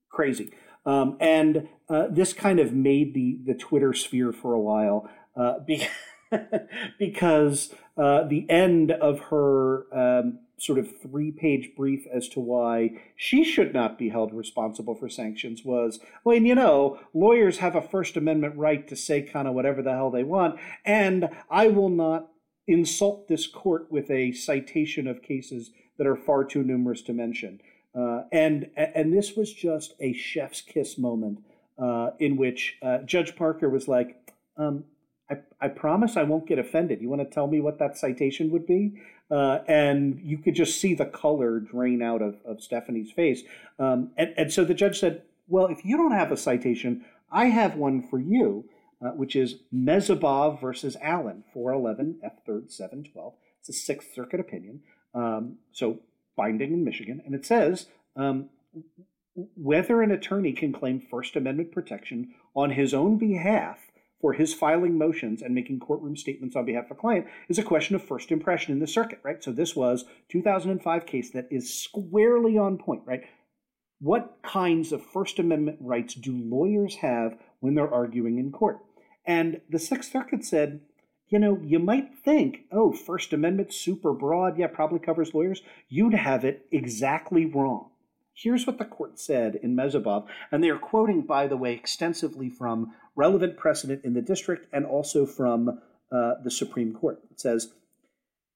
[0.09, 0.51] crazy.
[0.87, 5.59] Um, and uh, this kind of made the the Twitter sphere for a while uh,
[5.67, 5.87] be,
[6.99, 12.91] because uh, the end of her um, sort of three page brief as to why
[13.17, 17.77] she should not be held responsible for sanctions was well, and you know, lawyers have
[17.77, 21.69] a First Amendment right to say kind of whatever the hell they want, and I
[21.69, 22.29] will not
[22.67, 27.61] insult this court with a citation of cases that are far too numerous to mention.
[27.95, 31.41] Uh, and and this was just a chef's kiss moment
[31.79, 34.85] uh, in which uh, Judge Parker was like, um,
[35.31, 37.01] I, I promise I won't get offended.
[37.01, 39.01] You want to tell me what that citation would be?
[39.31, 43.43] Uh, and you could just see the color drain out of, of Stefanie's face.
[43.79, 47.47] Um, and, and so the judge said, Well, if you don't have a citation, I
[47.47, 48.69] have one for you,
[49.03, 53.35] uh, which is Mezibov versus Allen, 411 F 3rd 712.
[53.61, 54.81] It's a Sixth Circuit opinion.
[55.15, 56.01] Um, so
[56.37, 57.21] binding in Michigan.
[57.27, 57.87] And it says,
[58.17, 58.49] um,
[59.57, 63.79] whether an attorney can claim First Amendment protection on his own behalf
[64.21, 67.63] for his filing motions and making courtroom statements on behalf of a client is a
[67.63, 69.43] question of first impression in the circuit, right?
[69.43, 73.23] So this was 2005 case that is squarely on point, right?
[74.01, 78.79] What kinds of First Amendment rights do lawyers have when they're arguing in court?
[79.27, 80.81] And the Sixth Circuit said,
[81.29, 85.63] you know, you might think, oh, First Amendment, super broad, yeah, probably covers lawyers.
[85.89, 87.91] You'd have it exactly wrong.
[88.41, 92.49] Here's what the court said in Mezibov, and they are quoting, by the way, extensively
[92.49, 95.81] from relevant precedent in the district and also from
[96.13, 97.21] uh, the Supreme Court.
[97.33, 97.73] It says,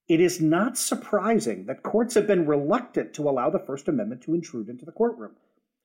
[0.08, 4.34] it is not surprising that courts have been reluctant to allow the First Amendment to
[4.34, 5.32] intrude into the courtroom.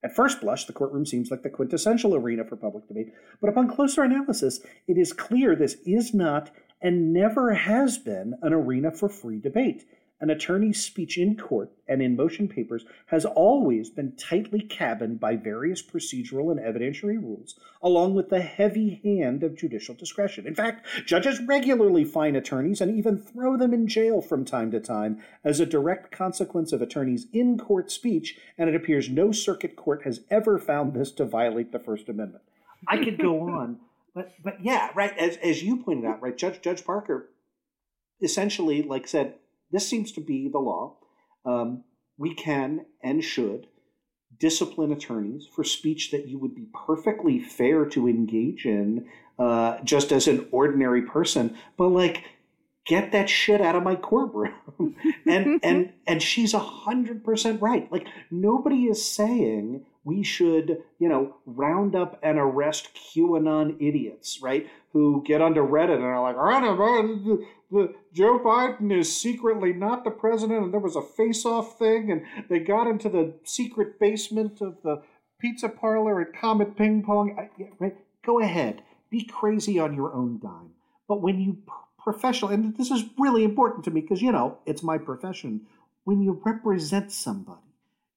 [0.04, 3.68] At first blush, the courtroom seems like the quintessential arena for public debate, but upon
[3.68, 6.52] closer analysis, it is clear this is not
[6.84, 9.86] and never has been an arena for free debate.
[10.20, 15.36] An attorney's speech in court and in motion papers has always been tightly cabined by
[15.36, 20.48] various procedural and evidentiary rules, along with the heavy hand of judicial discretion.
[20.48, 24.80] In fact, judges regularly fine attorneys and even throw them in jail from time to
[24.80, 29.76] time as a direct consequence of attorneys' in court speech, and it appears no circuit
[29.76, 32.44] court has ever found this to violate the First Amendment.
[32.88, 33.80] I could go on,
[34.16, 35.16] but but yeah, right.
[35.16, 37.30] As as you pointed out, right, Judge Judge Parker
[38.20, 39.36] essentially like said
[39.72, 40.98] this seems to be the law.
[41.46, 41.84] Um,
[42.18, 43.68] we can and should
[44.40, 49.08] discipline attorneys for speech that you would be perfectly fair to engage in
[49.40, 52.24] uh, just as an ordinary person, but like
[52.86, 54.54] get that shit out of my courtroom.
[55.26, 57.92] and and and she's a hundred percent right.
[57.92, 64.68] Like nobody is saying we should, you know, round up and arrest QAnon idiots, right?
[64.98, 66.36] Who get onto Reddit and are like,
[67.70, 72.24] the, Joe Biden is secretly not the president, and there was a face-off thing, and
[72.50, 75.04] they got into the secret basement of the
[75.40, 77.36] pizza parlor at Comet Ping Pong.
[77.38, 77.96] I, yeah, right?
[78.26, 80.72] Go ahead, be crazy on your own dime.
[81.08, 81.58] But when you
[82.00, 85.62] professional, and this is really important to me because you know it's my profession.
[86.06, 87.68] When you represent somebody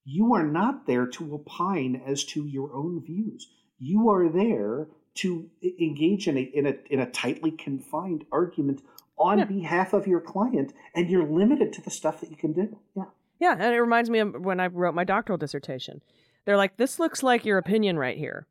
[0.04, 3.48] you are not there to opine as to your own views.
[3.78, 8.82] You are there to engage in a in a in a tightly confined argument
[9.18, 9.44] on yeah.
[9.44, 12.78] behalf of your client, and you're limited to the stuff that you can do.
[12.96, 13.04] Yeah.
[13.38, 16.02] Yeah, and it reminds me of when I wrote my doctoral dissertation.
[16.44, 18.46] They're like, "This looks like your opinion right here.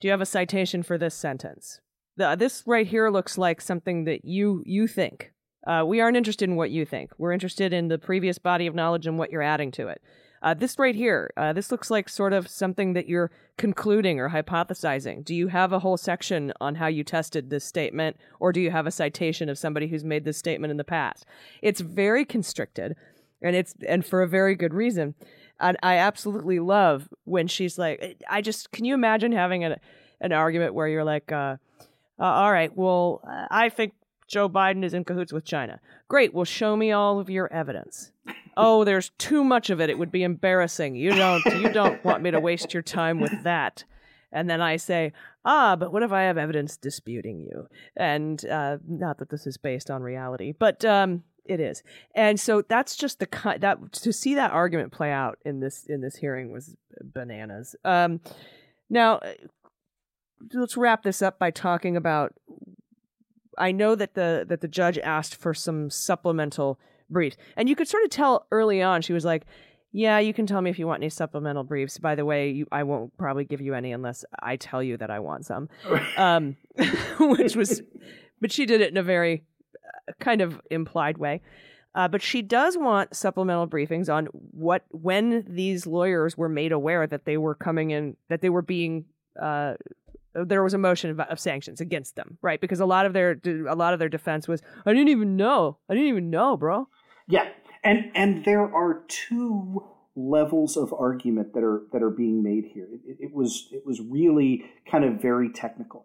[0.00, 1.80] Do you have a citation for this sentence?
[2.16, 5.32] The, this right here looks like something that you you think.
[5.66, 7.12] Uh, we aren't interested in what you think.
[7.18, 10.00] We're interested in the previous body of knowledge and what you're adding to it.
[10.42, 14.30] Uh, this right here, uh, this looks like sort of something that you're concluding or
[14.30, 15.24] hypothesizing.
[15.24, 18.70] Do you have a whole section on how you tested this statement, or do you
[18.70, 21.26] have a citation of somebody who's made this statement in the past?
[21.62, 22.94] It's very constricted,
[23.42, 25.14] and it's and for a very good reason.
[25.60, 29.76] And I absolutely love when she's like, I just can you imagine having an
[30.20, 31.56] an argument where you're like, uh,
[32.18, 33.94] uh all right, well, I think
[34.28, 35.80] Joe Biden is in cahoots with China.
[36.06, 36.34] Great.
[36.34, 38.12] Well, show me all of your evidence.
[38.56, 39.90] oh, there's too much of it.
[39.90, 40.94] It would be embarrassing.
[40.94, 41.44] You don't.
[41.46, 43.84] You don't want me to waste your time with that.
[44.30, 45.12] And then I say,
[45.44, 47.66] ah, but what if I have evidence disputing you?
[47.96, 51.82] And uh, not that this is based on reality, but um, it is.
[52.14, 55.86] And so that's just the kind that to see that argument play out in this
[55.86, 57.74] in this hearing was bananas.
[57.84, 58.20] Um,
[58.90, 59.20] now,
[60.52, 62.34] let's wrap this up by talking about
[63.58, 66.78] I know that the that the judge asked for some supplemental
[67.10, 69.44] briefs, and you could sort of tell early on she was like,
[69.92, 71.98] "Yeah, you can tell me if you want any supplemental briefs.
[71.98, 75.10] By the way, you, I won't probably give you any unless I tell you that
[75.10, 75.68] I want some,"
[76.16, 76.56] um,
[77.20, 77.82] which was,
[78.40, 79.44] but she did it in a very
[79.76, 81.42] uh, kind of implied way.
[81.94, 87.06] Uh, but she does want supplemental briefings on what when these lawyers were made aware
[87.06, 89.04] that they were coming in that they were being
[89.40, 89.74] uh,
[90.34, 92.60] there was a motion of, of, sanctions against them, right?
[92.60, 95.78] Because a lot of their a lot of their defense was, I didn't even know,
[95.88, 96.88] I didn't even know, bro.
[97.28, 97.48] Yeah,
[97.82, 99.84] and and there are two
[100.16, 102.88] levels of argument that are that are being made here.
[103.06, 106.04] It, it was it was really kind of very technical.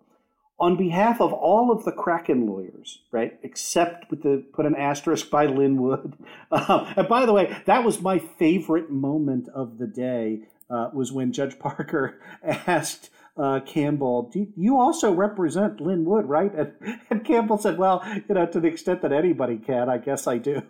[0.59, 5.29] On behalf of all of the Kraken lawyers, right, except with the put an asterisk
[5.29, 6.15] by Lin Wood.
[6.51, 10.43] Uh, and by the way, that was my favorite moment of the day.
[10.69, 16.53] Uh, was when Judge Parker asked uh, Campbell, you also represent Lin Wood, right?
[16.53, 16.73] And,
[17.09, 20.37] and, Campbell said, well, you know, to the extent that anybody can, I guess I
[20.37, 20.61] do.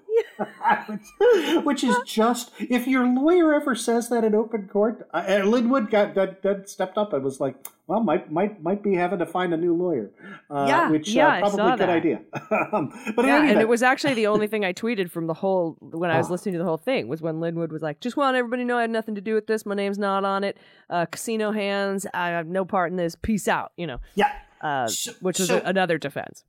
[0.88, 1.01] Which,
[1.66, 5.70] which, is just, if your lawyer ever says that in open court, uh, and Lin
[5.86, 7.55] got, got, got, stepped up and was like,
[7.86, 10.09] well, might might might be having to find a new lawyer.
[10.49, 12.22] Uh, yeah, which uh, yeah, uh, probably a good idea.
[12.74, 15.76] Um, but yeah, and it was actually the only thing I tweeted from the whole
[15.80, 16.32] when I was oh.
[16.32, 18.68] listening to the whole thing was when Lin Wood was like, "Just want everybody to
[18.68, 19.66] know I had nothing to do with this.
[19.66, 20.57] My name's not on it.
[20.89, 22.07] Uh, casino hands.
[22.14, 23.16] I have no part in this.
[23.16, 23.99] Peace out." You know.
[24.16, 24.32] Yeah.
[24.61, 26.45] uh, So- which was so- a- another defense.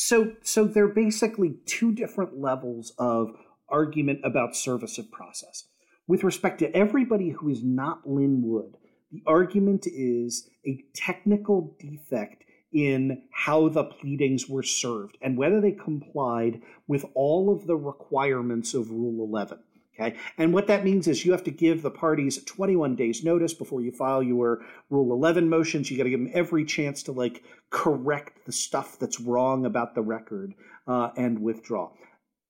[0.00, 3.34] So, so they're basically two different levels of
[3.68, 5.64] argument about service of process.
[6.06, 8.76] With respect to everybody who is not Lin Wood,
[9.10, 15.72] the argument is a technical defect in how the pleadings were served and whether they
[15.72, 19.58] complied with all of the requirements of Rule 11.
[20.00, 20.16] Okay.
[20.36, 23.80] And what that means is you have to give the parties 21 days notice before
[23.80, 25.90] you file your Rule 11 motions.
[25.90, 29.94] You got to give them every chance to like correct the stuff that's wrong about
[29.94, 30.54] the record
[30.86, 31.90] uh, and withdraw.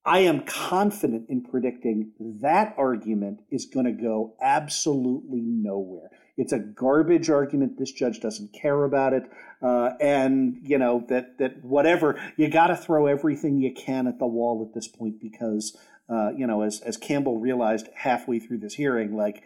[0.05, 6.09] I am confident in predicting that argument is going to go absolutely nowhere.
[6.37, 7.77] It's a garbage argument.
[7.77, 9.23] This judge doesn't care about it,
[9.61, 14.19] uh, and you know that that whatever you got to throw everything you can at
[14.19, 15.75] the wall at this point because
[16.09, 19.43] uh, you know as as Campbell realized halfway through this hearing, like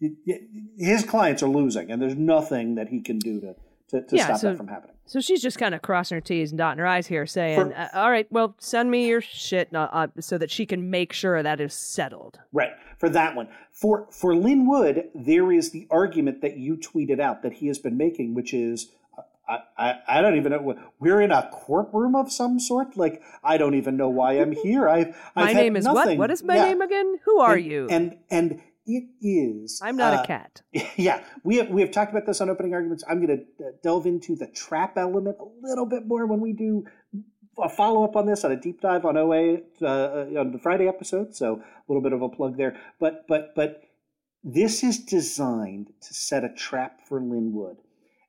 [0.00, 0.40] y- y-
[0.78, 3.54] his clients are losing, and there's nothing that he can do to
[3.90, 4.94] to, to Yeah, stop so- that from happening.
[5.06, 7.76] So she's just kind of crossing her T's and dotting her I's here, saying, For-
[7.76, 11.12] uh, "All right, well, send me your shit uh, uh, so that she can make
[11.12, 13.48] sure that is settled." Right for that one.
[13.72, 17.78] For for Lin Wood, there is the argument that you tweeted out that he has
[17.80, 18.92] been making, which is.
[19.50, 20.76] I, I, I don't even know.
[21.00, 22.96] We're in a courtroom of some sort.
[22.96, 24.88] Like I don't even know why I'm here.
[24.88, 26.18] I've, I've my name is nothing.
[26.18, 26.24] what?
[26.24, 26.64] What is my Yeah.
[26.64, 27.18] name again?
[27.24, 27.88] Who are and, you?
[27.90, 29.80] And and it is.
[29.84, 30.62] I'm not uh, a cat.
[30.96, 33.04] Yeah, we have we have talked about this on opening arguments.
[33.08, 36.84] I'm going to delve into the trap element a little bit more when we do
[37.58, 40.88] a follow up on this on a deep dive on OA uh, on the Friday
[40.88, 41.34] episode.
[41.34, 42.76] So a little bit of a plug there.
[42.98, 43.82] But but but
[44.44, 47.76] this is designed to set a trap for Lin Wood,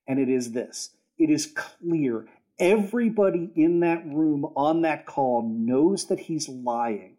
[0.07, 0.91] and it is this.
[1.21, 2.25] It is clear
[2.59, 7.17] everybody in that room on that call knows that he's lying.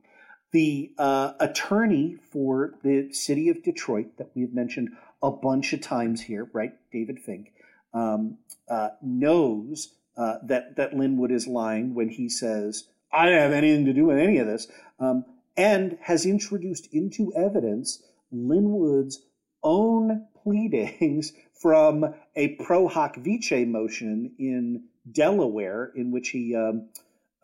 [0.51, 4.91] The uh, attorney for the city of Detroit that we've mentioned
[5.23, 7.53] a bunch of times here, right, David Fink,
[7.95, 8.39] um,
[8.69, 13.53] uh, knows uh, that that Lin Wood is lying when he says, "I don't have
[13.53, 14.67] anything to do with any of this,"
[14.99, 15.25] um,
[15.57, 19.23] and has introduced into evidence Lin Wood's
[19.63, 21.33] own pleadings
[21.63, 26.89] from a pro hac vice motion in Delaware, in which he um,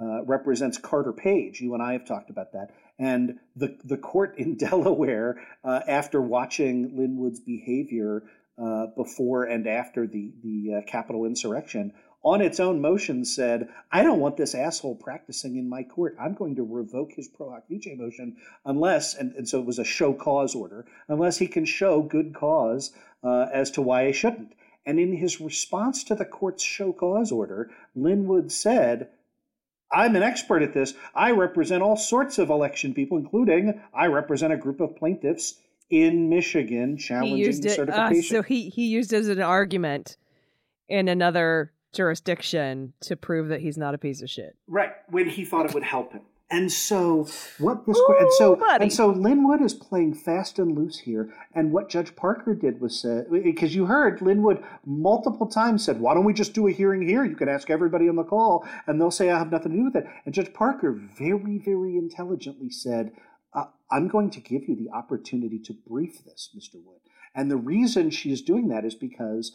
[0.01, 1.61] uh, represents Carter Page.
[1.61, 2.71] You and I have talked about that.
[2.99, 8.25] And the, the court in Delaware, uh, after watching Lin Wood's behavior
[8.61, 11.93] uh, before and after the, the uh, Capitol insurrection,
[12.23, 16.17] on its own motion said, I don't want this asshole practicing in my court.
[16.21, 19.79] I'm going to revoke his pro hac vice motion unless, and, and so it was
[19.79, 22.93] a show cause order, unless he can show good cause
[23.23, 24.55] uh, as to why I shouldn't.
[24.85, 29.11] And in his response to the court's show cause order, Lin Wood said,
[29.93, 30.95] I'm an expert at this.
[31.15, 35.55] I represent all sorts of election people, including I represent a group of plaintiffs
[35.91, 37.73] in Michigan He challenging the it.
[37.73, 38.37] Uh, certification.
[38.37, 40.19] so he he used it as an argument
[40.89, 44.57] in another jurisdiction to prove that he's not a piece of shit.
[44.67, 46.23] Right, when he thought it would help him.
[46.51, 47.29] And so
[47.59, 48.85] what this Ooh, and so buddy.
[48.85, 51.31] and so Lin Wood is playing fast and loose here.
[51.55, 56.01] And what Judge Parker did was say because you heard Lin Wood multiple times said,
[56.01, 57.23] "Why don't we just do a hearing here?
[57.23, 59.85] You can ask everybody on the call, and they'll say I have nothing to do
[59.85, 63.13] with it." And Judge Parker very very intelligently said,
[63.53, 66.77] uh, "I'm going to give you the opportunity to brief this, Mr.
[66.83, 67.01] Wood."
[67.35, 69.55] And the reason she is doing that is because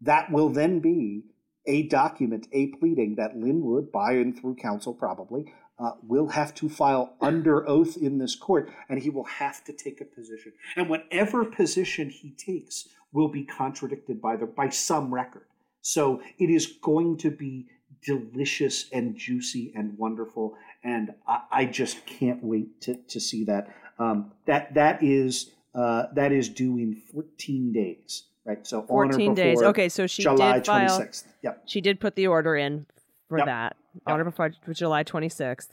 [0.00, 1.24] that will then be
[1.66, 6.54] a document, a pleading that Lin Wood, by and through counsel probably, uh, will have
[6.54, 10.52] to file under oath in this court, and he will have to take a position.
[10.76, 15.46] And whatever position he takes will be contradicted by the by some record.
[15.82, 17.66] So it is going to be
[18.04, 23.74] delicious and juicy and wonderful, and I, I just can't wait to, to see that.
[23.98, 28.66] Um, that that is uh, that is due in 14 days, right?
[28.66, 29.62] So on or 14 days.
[29.62, 31.00] Okay, so she July did file.
[31.00, 31.24] 26th.
[31.42, 31.62] Yep.
[31.66, 32.86] She did put the order in
[33.28, 33.46] for Yep.
[33.46, 33.76] that
[34.06, 35.68] on or before July 26th.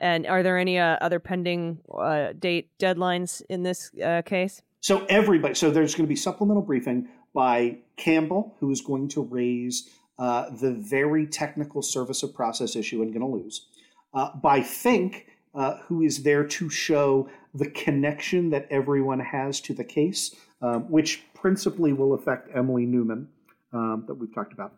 [0.00, 4.62] And are there any uh, other pending uh, date deadlines in this uh, case?
[4.80, 9.22] So everybody, so there's going to be supplemental briefing by Campbell, who is going to
[9.22, 13.66] raise uh, the very technical service of process issue and going to lose.
[14.14, 19.74] Uh, by Fink, uh, who is there to show the connection that everyone has to
[19.74, 23.28] the case, um, which principally will affect Emily Newman,
[23.72, 24.74] um, that we've talked about.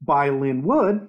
[0.00, 1.08] By Lin Wood,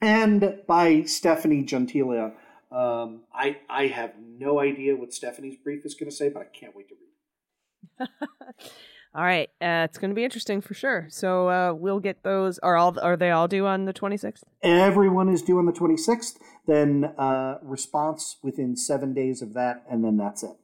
[0.00, 2.32] and by Stefanie Junttila.
[2.70, 6.46] Um, I I have no idea what Stefanie's brief is going to say, but I
[6.46, 8.08] can't wait to read.
[8.08, 8.70] it.
[9.16, 11.06] All right, uh, it's going to be interesting for sure.
[11.08, 12.58] So uh, we'll get those.
[12.58, 14.42] Are all are they all due on the 26th?
[14.60, 16.36] Everyone is due on the 26th.
[16.66, 20.56] Then uh, response within seven days of that, and then that's it.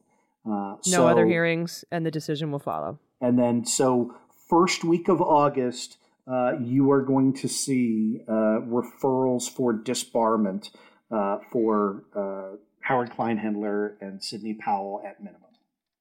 [0.45, 2.99] Uh, No other hearings, and the decision will follow.
[3.20, 4.14] And then so
[4.49, 5.99] first week of August,
[6.30, 10.70] uh, you are going to see uh, referrals for disbarment
[11.11, 15.43] uh, for uh, Howard Kleinhendler and Sidney Powell at minimum.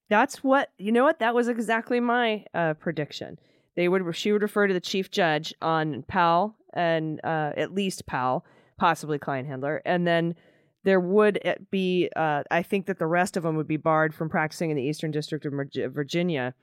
[0.10, 1.04] That's what you know.
[1.04, 3.40] What that was exactly my uh, prediction.
[3.76, 8.06] They would she would refer to the chief judge on Powell and uh, at least
[8.06, 8.46] Powell,
[8.78, 10.36] possibly Kleinhendler, and then
[10.84, 12.10] there would uh, be.
[12.16, 14.84] Uh, I think that the rest of them would be barred from practicing in the
[14.84, 15.54] Eastern District of
[15.94, 16.54] Virginia.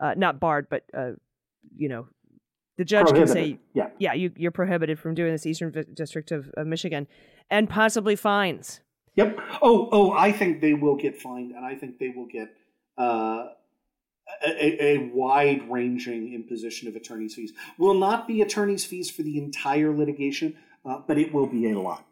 [0.00, 1.12] Uh, not barred, but uh,
[1.76, 2.08] you know,
[2.78, 3.90] the judge can say, Yeah.
[3.98, 7.06] yeah, you, you're prohibited from doing this Eastern Vi- District of, of Michigan,
[7.50, 8.80] and possibly fines.
[9.14, 9.38] Yep.
[9.60, 12.48] Oh, oh, I think they will get fined, and I think they will get
[12.98, 13.48] uh,
[14.44, 17.52] a, a wide ranging imposition of attorney's fees.
[17.78, 21.78] Will not be attorney's fees for the entire litigation, uh, but it will be a
[21.78, 22.06] lot.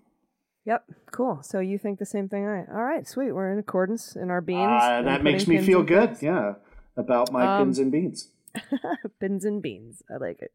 [0.67, 1.43] Yep, cool.
[1.43, 2.47] So you think the same thing?
[2.47, 3.33] I all right, sweet.
[3.33, 4.83] We're in accordance in our beans.
[4.83, 6.11] Uh, that makes me feel good.
[6.11, 6.23] things.
[6.23, 6.55] Yeah,
[6.97, 8.29] about my Um, pins and beans.
[9.21, 10.03] Pins and beans.
[10.13, 10.51] I like it.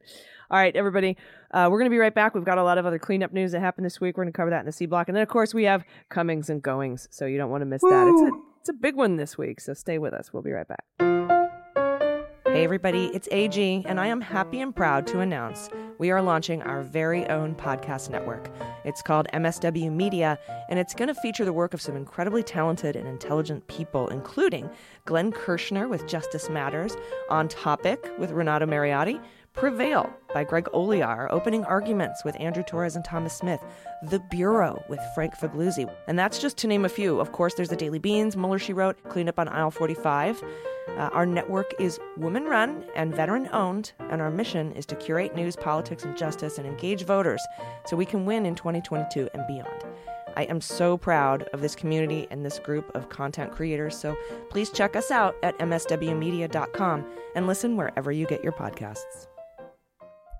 [0.51, 1.15] All right, everybody.
[1.49, 2.35] Uh, we're going to be right back.
[2.35, 4.17] We've got a lot of other cleanup news that happened this week.
[4.17, 5.07] We're going to cover that in the C block.
[5.07, 7.07] And then, of course, we have comings and goings.
[7.09, 8.07] So you don't want to miss that.
[8.07, 9.61] It's a, it's a big one this week.
[9.61, 10.33] So stay with us.
[10.33, 10.83] We'll be right back.
[12.55, 13.07] Hey, everybody.
[13.07, 17.27] It's AG, and I am happy and proud to announce we are launching our very
[17.27, 18.49] own podcast network.
[18.85, 20.39] It's called MSW Media,
[20.69, 24.69] and it's going to feature the work of some incredibly talented and intelligent people, including
[25.03, 26.95] Glenn Kirschner with Justice Matters,
[27.29, 33.05] On Topic with Renato Mariotti, Prevail by Greg Olear, Opening Arguments with Andrew Torrez and
[33.05, 33.63] Thomas Smith,
[34.03, 35.89] The Bureau with Frank Figliuzzi.
[36.09, 37.21] And that's just to name a few.
[37.21, 40.43] Of course, there's the Daily Beans, Mueller, She Wrote, Clean Up on Aisle 45.
[40.43, 45.35] Uh, our network is woman run and veteran owned, and our mission is to curate
[45.37, 47.41] news, politics, and justice and engage voters
[47.85, 49.85] so we can win in 2022 and beyond.
[50.35, 54.17] I am so proud of this community and this group of content creators, so
[54.49, 57.05] please check us out at mswmedia.com
[57.35, 59.27] and listen wherever you get your podcasts.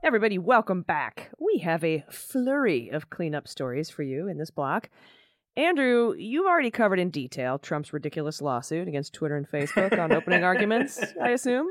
[0.06, 1.32] Everybody, welcome back.
[1.40, 4.92] We have a flurry of cleanup stories for you in this block.
[5.58, 10.44] Andrew, you've already covered in detail Trump's ridiculous lawsuit against Twitter and Facebook on opening
[10.44, 11.70] arguments, I assume.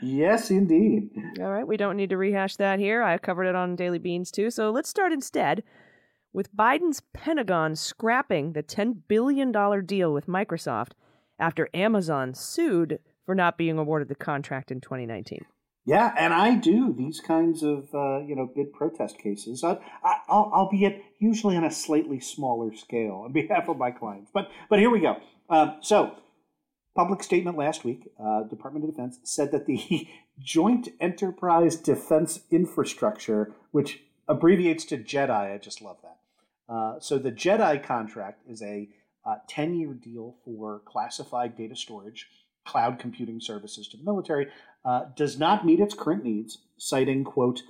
[0.00, 1.10] Yes, indeed.
[1.38, 3.02] All right, we don't need to rehash that here.
[3.02, 4.50] I covered it on Daily Beans too.
[4.50, 5.62] So let's start instead
[6.32, 9.52] with Biden's Pentagon scrapping the $10 billion
[9.84, 10.92] deal with Microsoft
[11.38, 15.44] after Amazon sued for not being awarded the contract in 2019.
[15.86, 20.16] Yeah, and I do these kinds of uh, you know bid protest cases, I, I,
[20.28, 24.30] I'll, albeit usually on a slightly smaller scale on behalf of my clients.
[24.32, 25.16] But but here we go.
[25.50, 26.16] Um, so,
[26.96, 30.08] public statement last week, uh, Department of Defense said that the
[30.40, 36.16] Joint Enterprise Defense Infrastructure, which abbreviates to JEDI, I just love that.
[36.66, 38.88] Uh, so the JEDI contract is a
[39.26, 42.26] uh, 10-year deal for classified data storage,
[42.64, 44.48] cloud computing services to the military
[44.84, 47.62] uh, does not meet its current needs, citing, quote,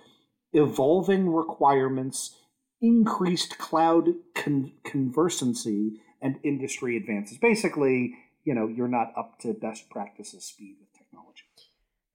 [0.53, 2.37] evolving requirements,
[2.81, 7.39] increased cloud con- conversancy, and industry advances.
[7.39, 11.43] Basically, you know, you're not up to best practices speed with technology.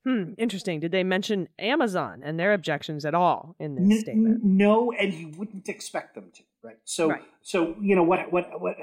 [0.06, 0.80] Hmm, interesting.
[0.80, 4.44] Did they mention Amazon and their objections at all in this N- statement?
[4.44, 6.78] no, and you wouldn't expect them to, right?
[6.86, 7.22] So, Right.
[7.42, 8.32] so you know what?
[8.32, 8.60] What?
[8.62, 8.78] What?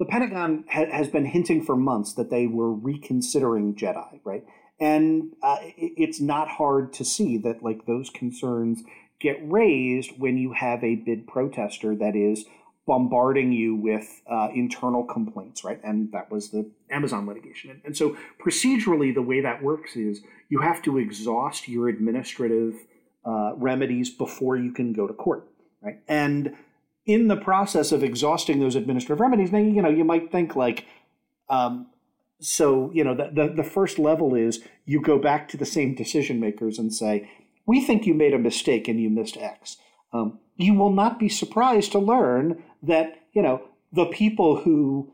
[0.00, 4.44] The Pentagon ha- has been hinting for months that they were reconsidering Jedi, right?
[4.80, 8.82] And uh, it's not hard to see that like those concerns
[9.20, 12.46] get raised when you have a bid protester that is
[12.86, 15.78] bombarding you with uh, internal complaints, right?
[15.84, 17.80] And that was the Amazon litigation.
[17.84, 22.74] And, so procedurally, the way that works is you have to exhaust your administrative
[23.24, 25.46] uh, remedies before you can go to court,
[25.82, 26.00] right?
[26.08, 26.56] And
[27.06, 30.86] in the process of exhausting those administrative remedies, now you know you might think like,
[31.48, 31.86] um,
[32.40, 35.94] so you know the, the the first level is you go back to the same
[35.94, 37.30] decision makers and say,
[37.66, 39.76] we think you made a mistake and you missed X.
[40.12, 43.62] Um, you will not be surprised to learn that you know
[43.92, 45.12] the people who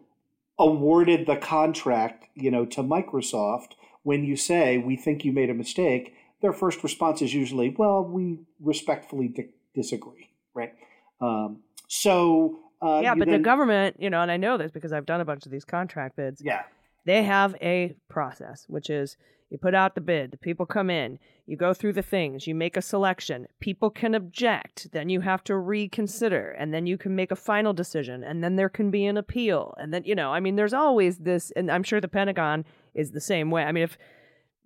[0.59, 3.72] awarded the contract, you know, to Microsoft
[4.03, 8.05] when you say we think you made a mistake, their first response is usually, "Well,
[8.05, 10.72] we respectfully di- disagree." Right?
[11.20, 14.93] Um, so uh, yeah, but then- the government, you know, and I know this because
[14.93, 16.41] I've done a bunch of these contract bids.
[16.45, 16.62] yeah,
[17.07, 19.17] they have a process, which is
[19.49, 22.55] you put out the bid, the people come in, you go through the things, you
[22.55, 27.15] make a selection, people can object, then you have to reconsider, and then you can
[27.15, 29.73] make a final decision, and then there can be an appeal.
[29.79, 33.13] And then, you know, I mean, there's always this, and I'm sure the Pentagon is
[33.13, 33.63] the same way.
[33.63, 33.97] I mean, if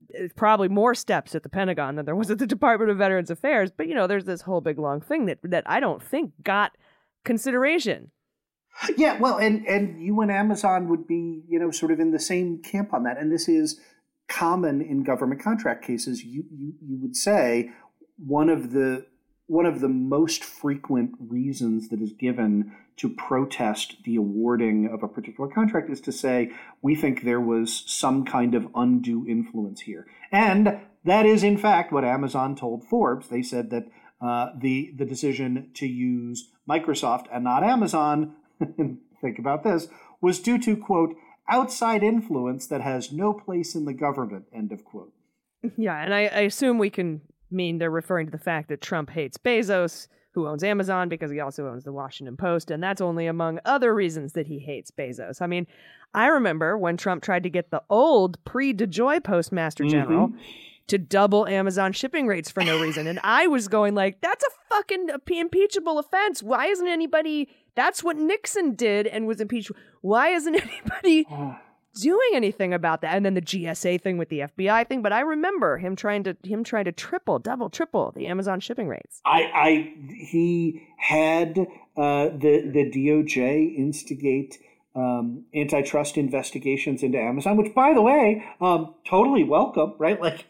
[0.09, 3.31] it's probably more steps at the Pentagon than there was at the Department of Veterans
[3.31, 6.33] Affairs, but you know, there's this whole big long thing that that I don't think
[6.43, 6.73] got
[7.23, 8.11] consideration.
[8.97, 12.19] Yeah, well, and and you and Amazon would be, you know, sort of in the
[12.19, 13.19] same camp on that.
[13.19, 13.81] And this is
[14.29, 16.25] common in government contract cases.
[16.25, 17.71] You you you would say,
[18.17, 19.07] one of the
[19.47, 25.09] one of the most frequent reasons that is given to protest the awarding of a
[25.09, 26.53] particular contract is to say
[26.83, 31.93] we think there was some kind of undue influence here, and that is in fact
[31.93, 33.29] what Amazon told Forbes.
[33.29, 33.87] They said that
[34.23, 38.35] uh, the the decision to use Microsoft and not Amazon,
[39.21, 39.89] think about this,
[40.21, 41.17] was due to quote
[41.49, 44.47] outside influence that has no place in the government.
[44.53, 45.13] End of quote.
[45.77, 49.11] Yeah, and I, I assume we can mean they're referring to the fact that Trump
[49.11, 53.27] hates Bezos, who owns Amazon, because he also owns the Washington Post, and that's only
[53.27, 55.43] among other reasons that he hates Bezos.
[55.43, 55.67] I mean,
[56.15, 59.91] I remember when Trump tried to get the old pre DeJoy Postmaster mm-hmm.
[59.91, 60.33] General
[60.91, 63.07] to double Amazon shipping rates for no reason.
[63.07, 66.43] And I was going like, that's a fucking impeachable offense.
[66.43, 67.49] Why isn't anybody
[67.81, 69.71] that's what Nixon did and was impeached.
[70.03, 70.55] Why isn't
[70.95, 71.27] anybody
[71.95, 73.17] doing anything about that?
[73.17, 75.01] And then the GSA thing with the FBI thing.
[75.01, 78.87] But I remember him trying to him trying to triple, double, triple the Amazon shipping
[78.87, 79.23] rates.
[79.25, 81.59] I, I he had
[81.97, 84.59] uh, the the DOJ instigate
[84.95, 90.21] um, antitrust investigations into Amazon, which, by the way, um, totally welcome, right?
[90.31, 90.45] Like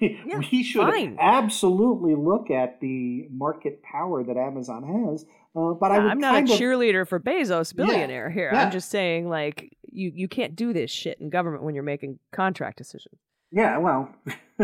[0.00, 1.16] we, yeah, we should fine.
[1.18, 5.24] absolutely look at the market power that Amazon has.
[5.56, 8.50] Uh, but yeah, I am not a cheerleader for Bezos, billionaire yeah, here.
[8.52, 12.18] I'm just saying, like you you can't do this shit in government when you're making
[12.32, 13.18] contract decisions.
[13.52, 14.12] Yeah, well,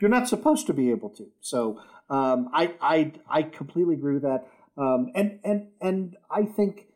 [0.00, 1.26] you're not supposed to be able to.
[1.40, 4.46] So um, I I I completely agree with that.
[4.78, 6.86] Um, and and and I think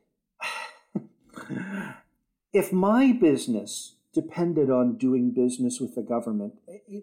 [2.53, 6.55] if my business depended on doing business with the government,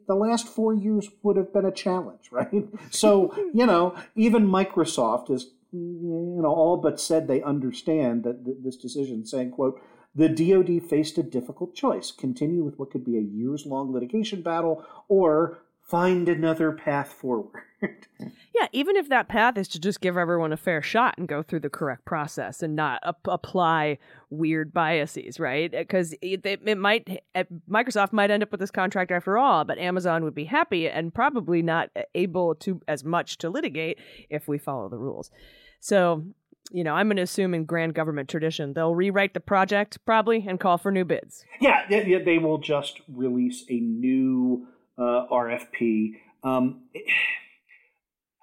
[0.08, 2.68] the last four years would have been a challenge, right?
[2.92, 8.78] So, you know, even Microsoft is, you know, all but said they understand that this
[8.78, 9.82] decision, saying, quote,
[10.16, 14.42] the DoD faced a difficult choice continue with what could be a years long litigation
[14.42, 17.64] battle or find another path forward.
[17.82, 21.42] yeah, even if that path is to just give everyone a fair shot and go
[21.42, 23.98] through the correct process and not ap- apply
[24.30, 25.72] weird biases, right?
[25.72, 29.64] Because it, it, it, might, eh, Microsoft might end up with this contract after all,
[29.64, 34.48] but Amazon would be happy and probably not able to as much to litigate if
[34.48, 35.32] we follow the rules.
[35.80, 36.26] So,
[36.72, 40.44] you know, I'm going to assume in grand government tradition, they'll rewrite the project probably
[40.46, 41.46] and call for new bids.
[41.62, 44.68] Yeah, yeah they will just release a new
[44.98, 46.14] uh, RFP.
[46.44, 46.84] Um,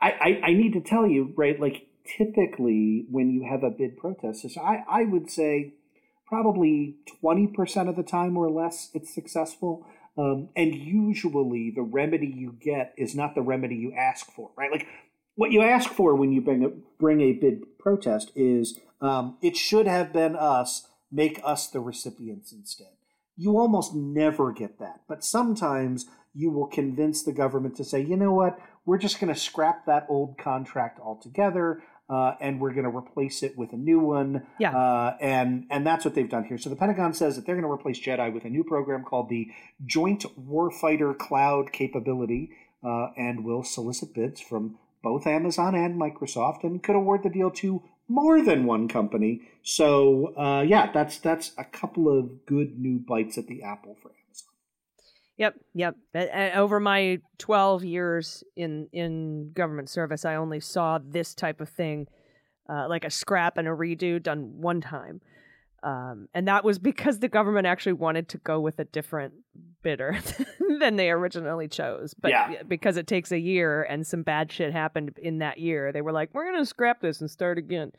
[0.00, 1.58] I, I, I need to tell you, right?
[1.58, 1.86] Like
[2.18, 5.74] typically, when you have a bid protest, I I would say
[6.26, 9.86] probably twenty percent of the time or less it's successful.
[10.16, 14.70] Um, and usually, the remedy you get is not the remedy you ask for, right?
[14.70, 14.86] Like
[15.34, 16.68] what you ask for when you bring a,
[17.00, 22.52] bring a bid protest is um, it should have been us, make us the recipients
[22.52, 22.92] instead.
[23.36, 28.16] You almost never get that, but sometimes you will convince the government to say, you
[28.16, 31.82] know what, we're just going to scrap that old contract altogether.
[32.06, 34.46] Uh, and we're going to replace it with a new one.
[34.60, 34.76] Yeah.
[34.76, 36.58] Uh, and and that's what they've done here.
[36.58, 39.30] So the Pentagon says that they're going to replace JEDI with a new program called
[39.30, 39.48] the
[39.86, 42.50] Joint Warfighter Cloud Capability,
[42.82, 47.50] uh, and will solicit bids from both Amazon and Microsoft, and could award the deal
[47.52, 49.40] to more than one company.
[49.62, 54.10] So uh, yeah, that's that's a couple of good new bites at the apple for
[55.36, 55.96] Yep, yep.
[56.54, 62.06] over my 12 years in in government service, I only saw this type of thing,
[62.68, 65.20] uh, like a scrap and a redo, done one time.
[65.82, 69.34] Um, and that was because the government actually wanted to go with a different
[69.82, 70.16] bidder
[70.78, 72.14] than they originally chose.
[72.14, 72.62] But yeah.
[72.62, 76.12] because it takes a year and some bad shit happened in that year, they were
[76.12, 77.90] like, "We're going to scrap this and start again,"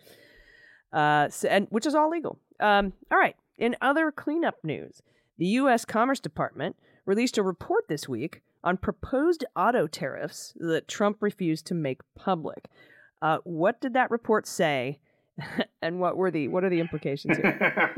[0.94, 2.40] uh, so, and which is all legal.
[2.62, 3.36] Um, all right.
[3.58, 5.02] In other cleanup news,
[5.38, 5.86] the U.S.
[5.86, 6.76] Commerce Department
[7.06, 12.66] released a report this week on proposed auto tariffs that Trump refused to make public.
[13.22, 15.00] Uh, what did that report say?
[15.82, 17.94] and what were the what are the implications here?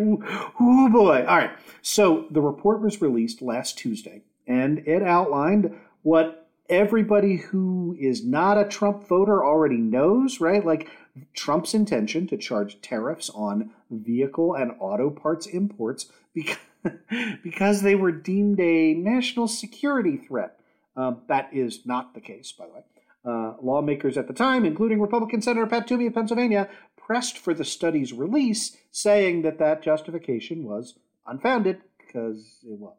[0.59, 1.25] oh boy!
[1.27, 1.51] All right.
[1.81, 8.57] So the report was released last Tuesday, and it outlined what everybody who is not
[8.57, 10.65] a Trump voter already knows, right?
[10.65, 10.89] Like
[11.33, 16.57] Trump's intention to charge tariffs on vehicle and auto parts imports because
[17.43, 20.59] because they were deemed a national security threat.
[20.95, 22.83] Uh, that is not the case, by the way.
[23.25, 27.65] Uh, lawmakers at the time, including Republican Senator Pat Toomey of Pennsylvania, pressed for the
[27.65, 32.95] study's release, saying that that justification was unfounded because it was.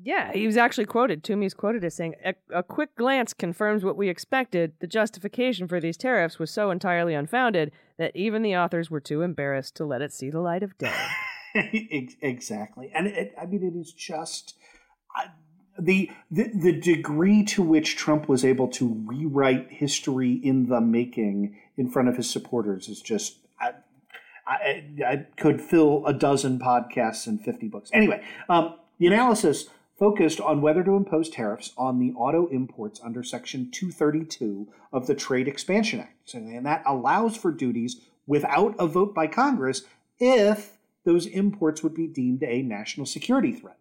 [0.00, 1.24] Yeah, he was actually quoted.
[1.24, 4.74] Toomey's quoted as saying, a, a, quick glance confirms what we expected.
[4.78, 9.22] The justification for these tariffs was so entirely unfounded that even the authors were too
[9.22, 10.94] embarrassed to let it see the light of day.
[11.54, 14.54] exactly, and it, I mean, it is just.
[15.80, 21.56] The, the the degree to which Trump was able to rewrite history in the making
[21.76, 23.74] in front of his supporters is just I,
[24.44, 27.90] I, I could fill a dozen podcasts and fifty books.
[27.92, 29.68] Anyway, um, the analysis
[29.98, 35.14] focused on whether to impose tariffs on the auto imports under Section 232 of the
[35.14, 39.82] Trade Expansion Act, and that allows for duties without a vote by Congress
[40.20, 40.77] if
[41.08, 43.78] those imports would be deemed a national security threat.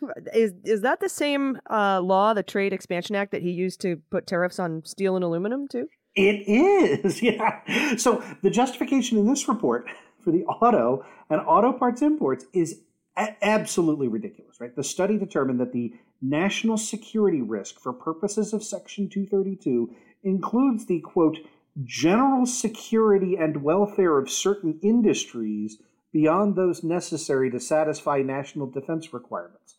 [0.32, 3.96] Is is that the same uh, law, the Trade Expansion Act, that he used to
[4.10, 5.88] put tariffs on steel and aluminum too?
[6.14, 7.96] It is, yeah.
[7.96, 9.86] So the justification in this report
[10.20, 12.82] for the auto and auto parts imports is
[13.16, 14.76] a- absolutely ridiculous, right?
[14.76, 19.92] The study determined that the national security risk for purposes of Section 232
[20.22, 21.38] includes the quote
[21.82, 25.78] general security and welfare of certain industries
[26.12, 29.76] beyond those necessary to satisfy national defense requirements.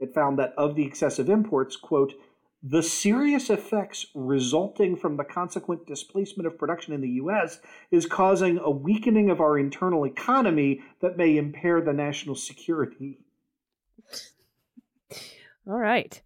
[0.00, 2.14] It found that of the excessive imports, quote,
[2.66, 7.60] the serious effects resulting from the consequent displacement of production in the U.S.
[7.90, 13.18] is causing a weakening of our internal economy that may impair the national security.
[15.66, 16.22] All right.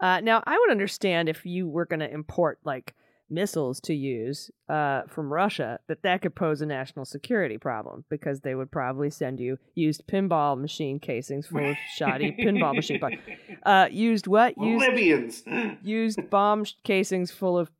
[0.00, 2.94] Uh, now, I would understand if you were going to import like
[3.32, 8.40] missiles to use uh, from Russia, that that could pose a national security problem because
[8.40, 13.16] they would probably send you used pinball machine casings full of shoddy pinball machine parts.
[13.64, 14.54] Uh, used what?
[14.58, 15.42] Used, Libyans.
[15.82, 17.70] used bomb casings full of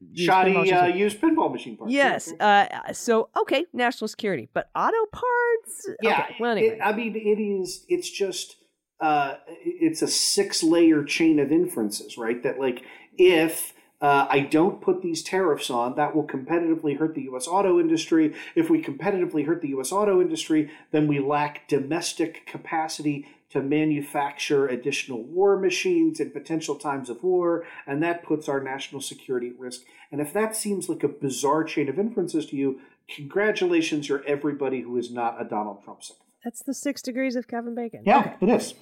[0.00, 1.92] used Shoddy pinball uh, used pinball machine parts.
[1.92, 2.32] Yes.
[2.40, 5.88] Uh, so okay, national security, but auto parts.
[6.02, 6.24] Yeah.
[6.24, 6.76] Okay, well, anyway.
[6.76, 7.84] it- I mean, it is.
[7.88, 8.56] It's just.
[9.00, 12.42] Uh, it's a six-layer chain of inferences, right?
[12.42, 12.82] That like,
[13.16, 17.46] if uh, I don't put these tariffs on, that will competitively hurt the U.S.
[17.46, 18.34] auto industry.
[18.54, 19.92] If we competitively hurt the U.S.
[19.92, 27.10] auto industry, then we lack domestic capacity to manufacture additional war machines in potential times
[27.10, 29.82] of war, and that puts our national security at risk.
[30.10, 32.80] And if that seems like a bizarre chain of inferences to you,
[33.14, 36.28] congratulations, you're everybody who is not a Donald Trump sycophant.
[36.44, 38.02] That's the six degrees of Kevin Bacon.
[38.06, 38.74] Yeah, it is.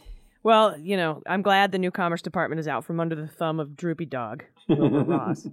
[0.42, 3.58] Well, you know, I'm glad the new Commerce Department is out from under the thumb
[3.58, 5.48] of Droopy Dog, Wilbur Ross.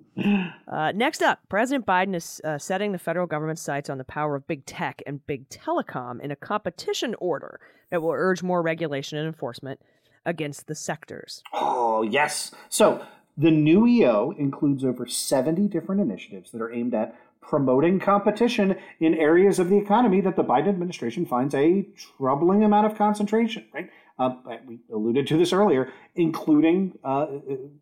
[0.68, 4.36] Uh, next up, President Biden is uh, setting the federal government's sights on the power
[4.36, 7.60] of big tech and big telecom in a competition order
[7.90, 9.80] that will urge more regulation and enforcement
[10.26, 11.44] against the sectors.
[11.54, 12.52] Oh, yes.
[12.70, 13.06] So
[13.38, 19.14] the new EO includes over 70 different initiatives that are aimed at promoting competition in
[19.14, 21.88] areas of the economy that the Biden administration finds a
[22.18, 23.90] troubling amount of concentration, right?
[24.18, 24.36] Uh,
[24.66, 27.28] we alluded to this earlier, including uh,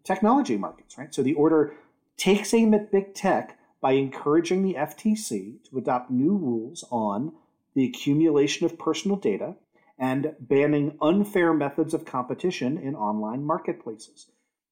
[0.04, 1.14] technology markets, right?
[1.14, 1.76] So the order
[2.18, 7.34] takes aim at big tech by encouraging the FTC to adopt new rules on
[7.76, 9.56] the accumulation of personal data
[10.00, 14.32] and banning unfair methods of competition in online marketplaces,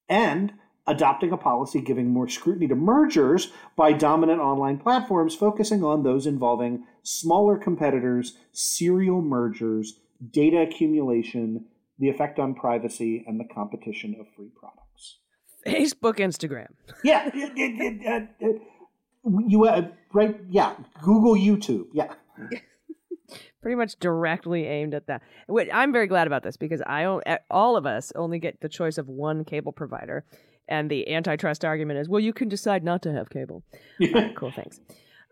[0.09, 0.53] and
[0.87, 6.25] adopting a policy giving more scrutiny to mergers by dominant online platforms, focusing on those
[6.25, 9.99] involving smaller competitors, serial mergers,
[10.29, 11.65] data accumulation,
[11.99, 15.17] the effect on privacy, and the competition of free products.
[15.65, 16.67] Facebook, Instagram.
[17.03, 18.61] Yeah, it- it- it-
[19.47, 20.39] you uh, right?
[20.49, 21.85] Yeah, Google, YouTube.
[21.93, 22.13] Yeah.
[23.61, 25.21] Pretty much directly aimed at that.
[25.71, 27.05] I'm very glad about this because I
[27.51, 30.25] all of us only get the choice of one cable provider,
[30.67, 33.63] and the antitrust argument is, well, you can decide not to have cable.
[34.13, 34.79] Right, cool, thanks.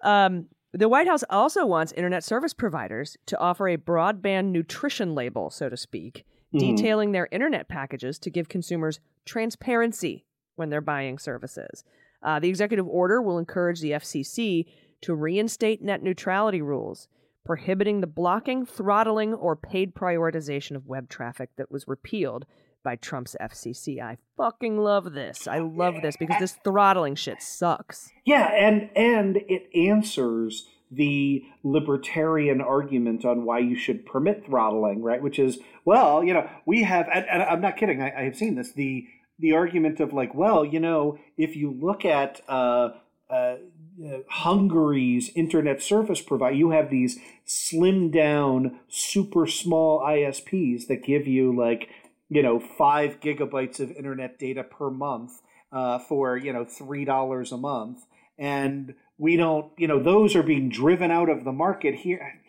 [0.04, 5.49] Um, the White House also wants internet service providers to offer a broadband nutrition label,
[5.49, 11.84] so to speak, detailing their internet packages to give consumers transparency when they're buying services.
[12.22, 14.65] Uh, the executive order will encourage the FCC
[15.01, 17.07] to reinstate net neutrality rules,
[17.45, 22.45] prohibiting the blocking, throttling, or paid prioritization of web traffic that was repealed
[22.84, 24.01] by Trump's FCC.
[24.01, 25.47] I fucking love this.
[25.47, 28.11] I love this because this throttling shit sucks.
[28.25, 35.21] Yeah, and and it answers the libertarian argument on why you should permit throttling, right?
[35.21, 38.01] Which is, well, you know, we have, and, and I'm not kidding.
[38.01, 38.71] I, I have seen this.
[38.73, 39.07] The
[39.39, 42.89] the argument of like, well, you know, if you look at uh,
[43.30, 51.03] uh, uh, Hungary's internet service provider, you have these slim down, super small ISPs that
[51.03, 51.89] give you like,
[52.30, 57.51] you know, five gigabytes of internet data per month uh, for you know three dollars
[57.51, 58.05] a month,
[58.38, 62.39] and we don't, you know, those are being driven out of the market here,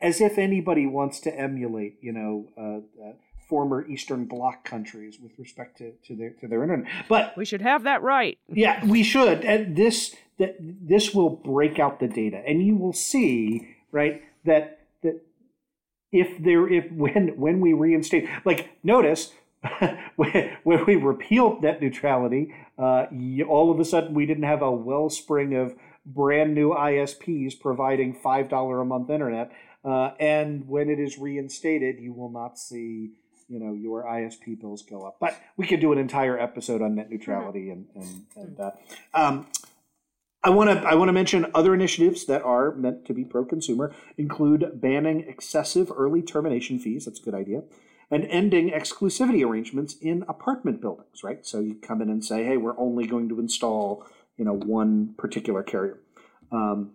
[0.00, 2.48] as if anybody wants to emulate, you know.
[2.56, 3.12] Uh, uh,
[3.48, 7.62] former Eastern Bloc countries with respect to, to their to their internet, but We should
[7.62, 8.38] have that right.
[8.48, 9.44] yeah, we should.
[9.44, 14.80] And this that this will break out the data, and you will see right that
[15.02, 15.22] that
[16.16, 19.32] if there if when when we reinstate, like notice
[20.16, 23.06] when we repealed net neutrality, uh,
[23.48, 28.80] all of a sudden we didn't have a wellspring of brand new ISPs providing $5
[28.80, 29.50] a month internet.
[29.84, 33.10] Uh, and when it is reinstated, you will not see
[33.48, 35.16] you know your ISP bills go up.
[35.20, 38.70] But we could do an entire episode on net neutrality and and, and uh,
[39.14, 39.46] um,
[40.42, 43.44] I want to I want to mention other initiatives that are meant to be pro
[43.44, 47.04] consumer include banning excessive early termination fees.
[47.04, 47.62] That's a good idea.
[48.10, 51.44] And ending exclusivity arrangements in apartment buildings, right?
[51.44, 54.06] So you come in and say, "Hey, we're only going to install,
[54.36, 55.98] you know, one particular carrier,"
[56.52, 56.92] um,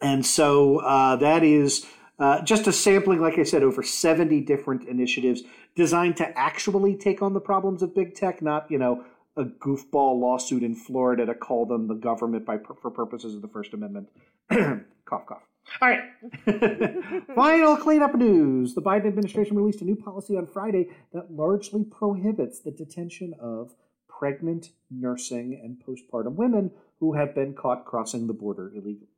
[0.00, 1.86] and so uh, that is
[2.18, 5.42] uh, just a sampling, like I said, over 70 different initiatives
[5.74, 9.04] designed to actually take on the problems of big tech, not, you know,
[9.36, 13.48] a goofball lawsuit in Florida to call them the government by for purposes of the
[13.48, 14.08] First Amendment.
[15.04, 15.42] cough, cough.
[15.80, 16.02] All right.
[17.34, 18.74] Final cleanup news.
[18.74, 23.74] The Biden administration released a new policy on Friday that largely prohibits the detention of
[24.08, 26.70] pregnant, nursing, and postpartum women
[27.00, 29.08] who have been caught crossing the border illegally.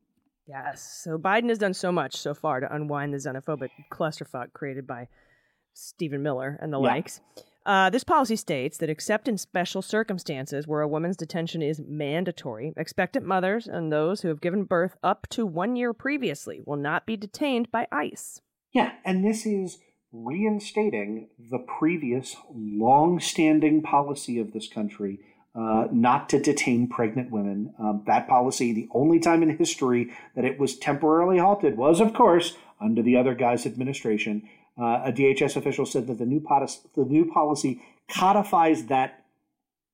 [0.48, 1.02] Yes.
[1.04, 5.08] So Biden has done so much so far to unwind the xenophobic clusterfuck created by
[5.74, 6.86] Stephen Miller and the yeah.
[6.86, 7.20] likes.
[7.68, 12.72] Uh, this policy states that except in special circumstances where a woman's detention is mandatory,
[12.78, 17.04] expectant mothers and those who have given birth up to one year previously will not
[17.04, 18.40] be detained by ICE.
[18.72, 19.80] Yeah, and this is
[20.12, 25.20] reinstating the previous long-standing policy of this country
[25.54, 27.74] uh, not to detain pregnant women.
[27.78, 32.14] Um, that policy, the only time in history that it was temporarily halted, was, of
[32.14, 34.48] course, under the other guy's administration.
[34.80, 39.24] Uh, a DHS official said that the new, policy, the new policy codifies that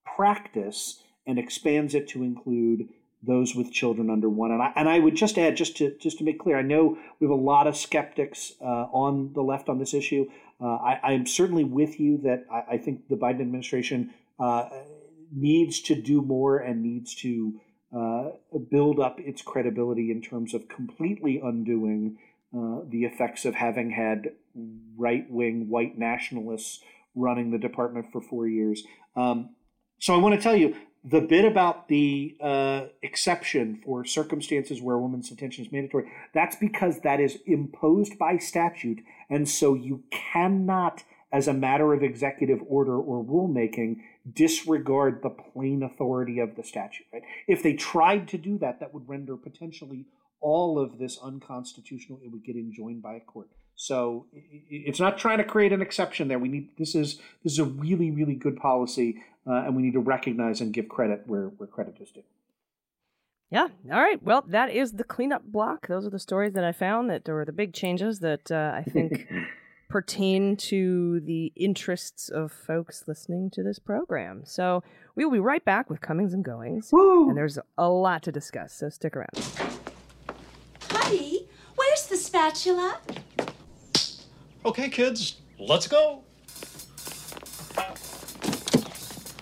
[0.05, 2.89] practice and expands it to include
[3.23, 4.51] those with children under one.
[4.51, 6.99] And I, and I would just add, just to just to make clear, I know
[7.19, 10.27] we have a lot of skeptics uh, on the left on this issue.
[10.61, 14.69] Uh, I, am certainly with you that I, I, think the Biden administration uh,
[15.33, 17.61] needs to do more and needs to
[17.95, 18.31] uh,
[18.71, 22.19] build up its credibility in terms of completely undoing
[22.57, 24.31] uh, the effects of having had
[24.97, 26.81] right wing white nationalists
[27.15, 28.85] running the department for four years.
[29.17, 29.51] Um,
[29.99, 34.97] so I want to tell you the bit about the uh, exception for circumstances where
[34.97, 39.01] a woman's detention is mandatory, that's because that is imposed by statute.
[39.29, 43.99] And so you cannot, as a matter of executive order or rulemaking,
[44.33, 47.07] disregard the plain authority of the statute.
[47.13, 47.23] Right?
[47.47, 50.07] If they tried to do that, that would render potentially
[50.45, 52.21] all of this unconstitutional.
[52.23, 53.49] It would get enjoined by a court.
[53.77, 56.39] So it's not trying to create an exception there.
[56.39, 59.95] We need this is this is a really really good policy, uh, and we need
[59.95, 62.23] to recognize and give credit where where credit is due.
[63.51, 63.69] Yeah.
[63.91, 64.23] All right.
[64.23, 65.89] Well, that is the cleanup block.
[65.89, 68.83] Those are the stories that I found that were the big changes that uh, I
[68.83, 69.29] think
[69.89, 74.43] pertain to the interests of folks listening to this program.
[74.45, 74.83] So
[75.15, 77.29] we will be right back with comings and goings, Woo!
[77.29, 78.73] and there's a lot to discuss.
[78.75, 79.64] So stick around.
[82.45, 82.99] Buddy, where's the spatula?
[84.67, 86.21] Okay, kids, let's go.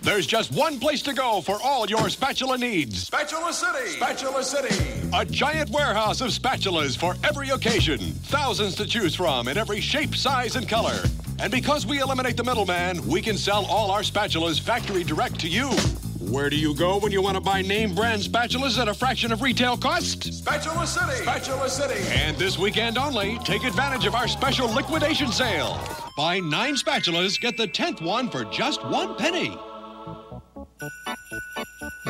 [0.01, 3.07] There's just one place to go for all your spatula needs.
[3.07, 3.89] Spatula City!
[3.89, 5.09] Spatula City!
[5.13, 7.99] A giant warehouse of spatulas for every occasion.
[7.99, 11.03] Thousands to choose from in every shape, size, and color.
[11.39, 15.47] And because we eliminate the middleman, we can sell all our spatulas factory direct to
[15.47, 15.71] you.
[16.29, 19.31] Where do you go when you want to buy name brand spatulas at a fraction
[19.31, 20.33] of retail cost?
[20.33, 21.21] Spatula City!
[21.21, 22.01] Spatula City!
[22.11, 25.79] And this weekend only, take advantage of our special liquidation sale.
[26.15, 29.57] Buy nine spatulas, get the tenth one for just one penny.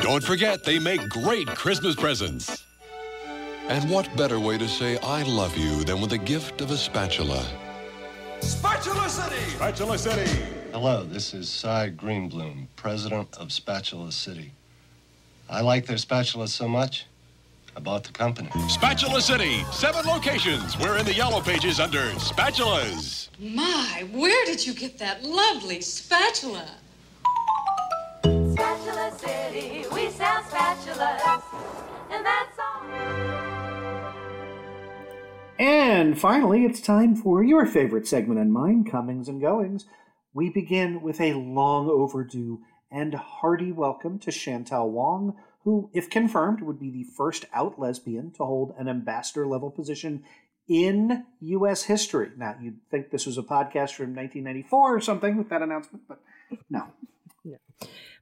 [0.00, 2.64] Don't forget, they make great Christmas presents.
[3.68, 6.76] And what better way to say I love you than with the gift of a
[6.76, 7.44] spatula?
[8.40, 9.50] Spatula City!
[9.50, 10.63] Spatula City!
[10.74, 14.50] Hello, this is Cy Greenbloom, president of Spatula City.
[15.48, 17.06] I like their spatulas so much,
[17.76, 18.50] I bought the company.
[18.66, 20.76] Spatula City, seven locations.
[20.76, 23.28] We're in the yellow pages under spatulas.
[23.38, 26.68] My, where did you get that lovely spatula?
[28.24, 31.44] Spatula City, we sell spatulas,
[32.10, 32.82] and that's all.
[35.60, 39.86] And finally, it's time for your favorite segment and mine, Comings and Goings
[40.34, 42.60] we begin with a long overdue
[42.90, 48.32] and hearty welcome to Chantale Wong, who, if confirmed, would be the first out lesbian
[48.32, 50.24] to hold an ambassador level position
[50.68, 51.84] in U.S.
[51.84, 52.30] history.
[52.36, 56.20] Now, you'd think this was a podcast from 1994 or something with that announcement, but
[56.68, 56.88] no.
[57.44, 57.56] no.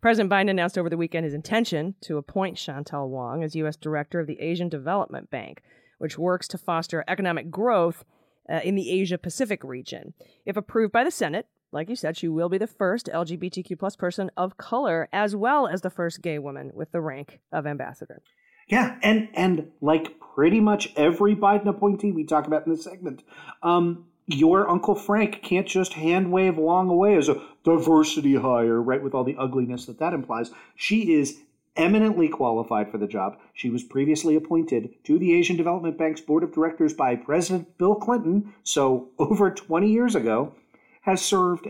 [0.03, 3.77] President Biden announced over the weekend his intention to appoint Chantale Wong as U.S.
[3.77, 5.63] Director of the Asian Development Bank,
[5.97, 8.05] which works to foster economic growth
[8.51, 10.13] uh, in the Asia Pacific region.
[10.45, 13.97] If approved by the Senate, like you said, she will be the first LGBTQ plus
[13.97, 18.23] person of color, as well as the first gay woman with the rank of ambassador.
[18.69, 23.23] Yeah, and and like pretty much every Biden appointee we talk about in this segment,
[23.63, 29.03] um, your Uncle Frank can't just hand wave along away as a diversity hire, right?
[29.03, 30.51] With all the ugliness that that implies.
[30.77, 31.41] She is
[31.75, 33.39] eminently qualified for the job.
[33.55, 37.95] She was previously appointed to the Asian Development Bank's board of directors by President Bill
[37.95, 40.55] Clinton, so over 20 years ago,
[41.03, 41.69] has served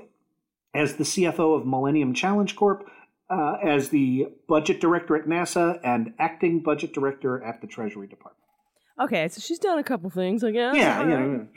[0.74, 2.88] as the CFO of Millennium Challenge Corp,
[3.28, 8.38] uh, as the budget director at NASA, and acting budget director at the Treasury Department.
[9.00, 10.76] Okay, so she's done a couple things, I guess.
[10.76, 11.48] Yeah, right.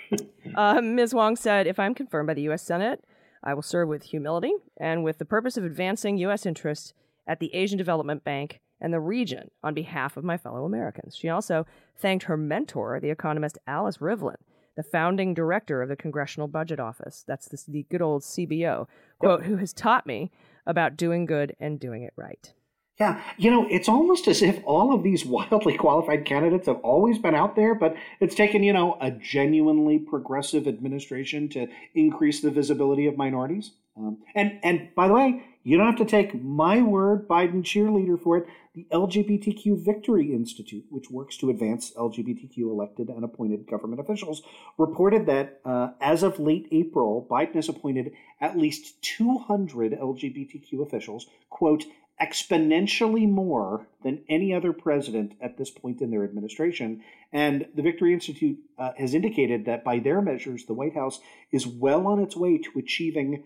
[0.46, 0.52] yeah.
[0.56, 1.14] Uh, Ms.
[1.14, 2.64] Wong said, if I'm confirmed by the U.S.
[2.64, 3.04] Senate,
[3.44, 6.46] I will serve with humility and with the purpose of advancing U.S.
[6.46, 6.94] interests
[7.28, 11.16] at the Asian Development Bank and the region on behalf of my fellow Americans.
[11.16, 11.66] She also
[11.98, 14.36] thanked her mentor, the economist Alice Rivlin,
[14.76, 17.24] the founding director of the Congressional Budget Office.
[17.28, 18.88] That's the, the good old CBO,
[19.20, 20.32] quote, who has taught me
[20.66, 22.54] about doing good and doing it right.
[23.00, 27.18] Yeah, you know, it's almost as if all of these wildly qualified candidates have always
[27.18, 32.52] been out there, but it's taken, you know, a genuinely progressive administration to increase the
[32.52, 33.72] visibility of minorities.
[33.98, 38.22] Um, and and by the way, you don't have to take my word, Biden cheerleader
[38.22, 38.48] for it.
[38.76, 44.44] The LGBTQ Victory Institute, which works to advance LGBTQ elected and appointed government officials,
[44.78, 51.26] reported that uh, as of late April, Biden has appointed at least 200 LGBTQ officials,
[51.50, 51.86] quote,
[52.22, 57.02] exponentially more than any other president at this point in their administration.
[57.34, 61.20] And the Victory Institute uh, has indicated that by their measures, the White House
[61.52, 63.44] is well on its way to achieving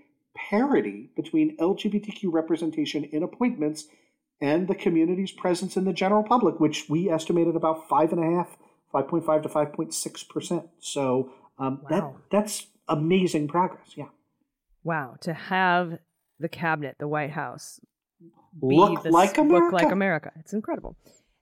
[0.50, 3.88] parity between LGBTQ representation in appointments
[4.42, 8.38] and the community's presence in the general public, which we estimated about five and a
[8.38, 8.58] half,
[8.94, 10.64] 5.5 to 5.6 percent.
[10.80, 13.92] So um, that that's amazing progress.
[13.96, 14.06] Yeah.
[14.84, 16.00] Wow, to have
[16.40, 17.82] the cabinet, the White House,
[18.62, 19.92] be Look the- like Look like America.
[19.94, 20.32] America.
[20.40, 20.96] It's incredible.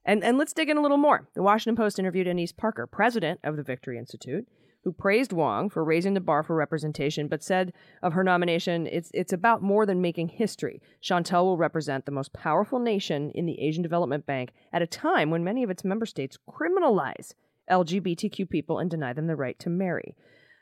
[0.04, 1.28] And and let's dig in a little more.
[1.34, 4.46] The Washington Post interviewed Anise Parker, president of the Victory Institute,
[4.84, 7.72] who praised Wong for raising the bar for representation, but said
[8.02, 10.80] of her nomination, it's it's about more than making history.
[11.02, 15.30] Chantale will represent the most powerful nation in the Asian Development Bank at a time
[15.30, 17.32] when many of its member states criminalize
[17.70, 20.16] LGBTQ people and deny them the right to marry.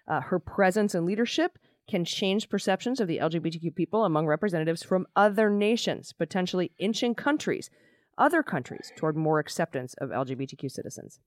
[0.08, 1.58] Uh, her presence and leadership
[1.88, 7.70] can change perceptions of the LGBTQ people among representatives from other nations, potentially inching countries,
[8.18, 11.20] other countries, toward more acceptance of LGBTQ citizens.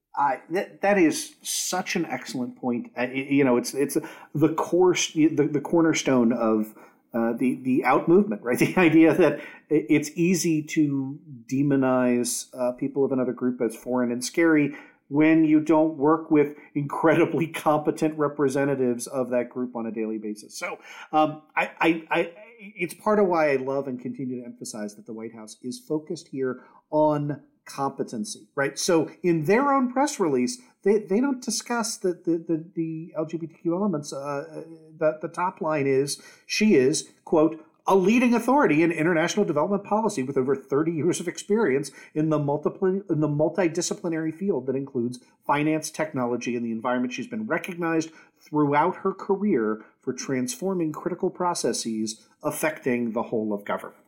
[0.49, 2.91] That, that is such an excellent point.
[2.97, 3.97] Uh, you know, it's it's
[4.33, 6.73] the core the, the cornerstone of
[7.13, 8.57] uh, the the out movement, right?
[8.59, 11.19] The idea that it's easy to
[11.51, 14.75] demonize uh, people of another group as foreign and scary
[15.09, 20.57] when you don't work with incredibly competent representatives of that group on a daily basis.
[20.57, 20.79] So,
[21.11, 25.05] um, I, I, I, it's part of why I love and continue to emphasize that
[25.05, 28.77] the White House is focused here on competency, right?
[28.77, 33.67] So, in their own press release, they, they don't discuss the, the, the, the LGBTQ
[33.67, 34.11] elements.
[34.11, 34.63] Uh,
[34.97, 40.21] the, the top line is she is, quote, a leading authority in international development policy
[40.21, 45.19] with over 30 years of experience in the multiple in the multidisciplinary field that includes
[45.45, 47.13] finance, technology, and the environment.
[47.13, 54.03] She's been recognized throughout her career for transforming critical processes affecting the whole of government.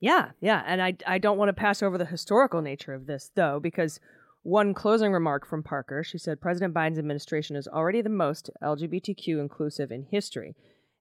[0.00, 3.30] Yeah, yeah, and I I don't want to pass over the historical nature of this
[3.34, 4.00] though, because
[4.42, 9.38] one closing remark from Parker, she said President Biden's administration is already the most LGBTQ
[9.38, 10.56] inclusive in history,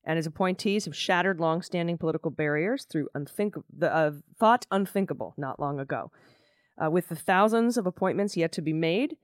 [0.05, 5.59] and his appointees have shattered long-standing political barriers through unthink the uh, thought unthinkable not
[5.59, 6.11] long ago.
[6.83, 9.15] Uh, with the thousands of appointments yet to be made,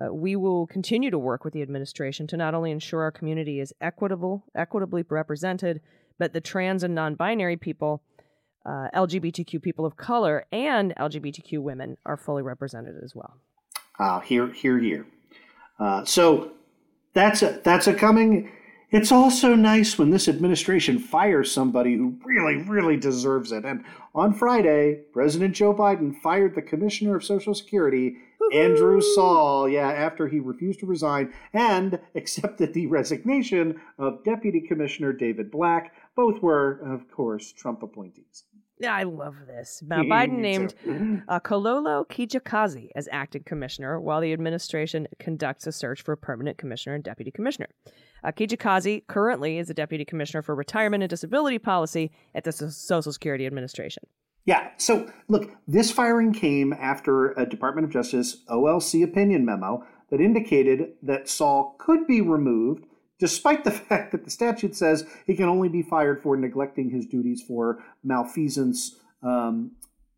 [0.00, 3.60] uh, we will continue to work with the administration to not only ensure our community
[3.60, 5.80] is equitable, equitably represented,
[6.20, 8.02] but the trans and non-binary people
[8.66, 13.38] uh, LGBTQ people of color and LGBTQ women are fully represented as well.
[13.98, 15.06] Uh, here, here, here.
[15.78, 16.52] Uh, so
[17.14, 18.50] that's a that's a coming.
[18.90, 23.64] It's also nice when this administration fires somebody who really, really deserves it.
[23.64, 28.16] And on Friday, President Joe Biden fired the Commissioner of Social Security,
[28.52, 35.12] Andrew Saul, yeah, after he refused to resign and accepted the resignation of Deputy Commissioner
[35.12, 35.94] David Black.
[36.20, 38.44] Both were, of course, Trump appointees.
[38.78, 39.82] Yeah, I love this.
[39.86, 40.74] Now, Biden named
[41.28, 46.58] uh, Kilolo Kijakazi as acting commissioner while the administration conducts a search for a permanent
[46.58, 47.68] commissioner and deputy commissioner.
[48.22, 52.68] Uh, Kijakazi currently is the deputy commissioner for retirement and disability policy at the So-
[52.68, 54.02] Social Security Administration.
[54.44, 54.70] Yeah.
[54.76, 60.92] So, look, this firing came after a Department of Justice OLC opinion memo that indicated
[61.02, 62.84] that Saul could be removed
[63.20, 67.06] despite the fact that the statute says he can only be fired for neglecting his
[67.06, 68.96] duties for malfeasance.
[69.22, 69.72] Um,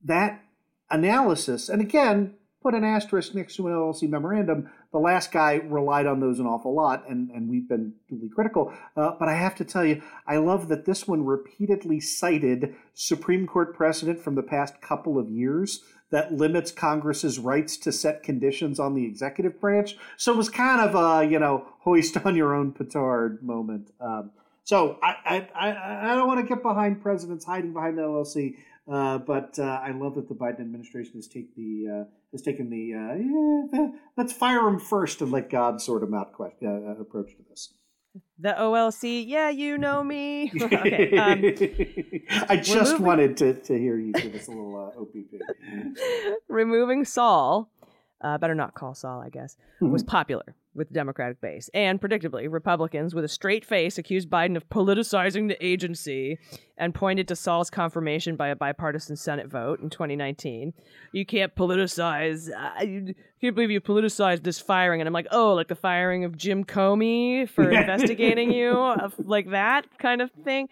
[0.04, 0.42] that
[0.90, 4.70] analysis, and again, put an asterisk next to an OLC memorandum.
[4.92, 8.72] The last guy relied on those an awful lot, and, and we've been duly critical.
[8.96, 13.46] Uh, but I have to tell you, I love that this one repeatedly cited Supreme
[13.46, 15.82] Court precedent from the past couple of years
[16.12, 19.96] that limits Congress's rights to set conditions on the executive branch.
[20.18, 23.90] So it was kind of a, you know, hoist on your own petard moment.
[24.00, 24.30] Um,
[24.62, 28.56] so I, I, I, don't want to get behind presidents hiding behind the LLC,
[28.90, 32.68] Uh, but uh, I love that the Biden administration has take the uh, has taken
[32.68, 33.14] the uh,
[33.72, 37.74] yeah, let's fire him first and let God sort him out uh, approach to this.
[38.38, 40.52] The OLC, yeah, you know me.
[40.60, 46.36] okay, um, I just wanted to, to hear you give us a little uh, OPP.
[46.48, 47.70] removing Saul,
[48.20, 50.08] uh, better not call Saul, I guess, was hmm.
[50.08, 51.68] popular with the Democratic base.
[51.74, 56.38] And predictably, Republicans with a straight face accused Biden of politicizing the agency
[56.78, 60.72] and pointed to Saul's confirmation by a bipartisan Senate vote in 2019.
[61.12, 65.00] You can't politicize, uh, I can't believe you politicized this firing.
[65.00, 69.50] And I'm like, oh, like the firing of Jim Comey for investigating you, uh, like
[69.50, 70.68] that kind of thing.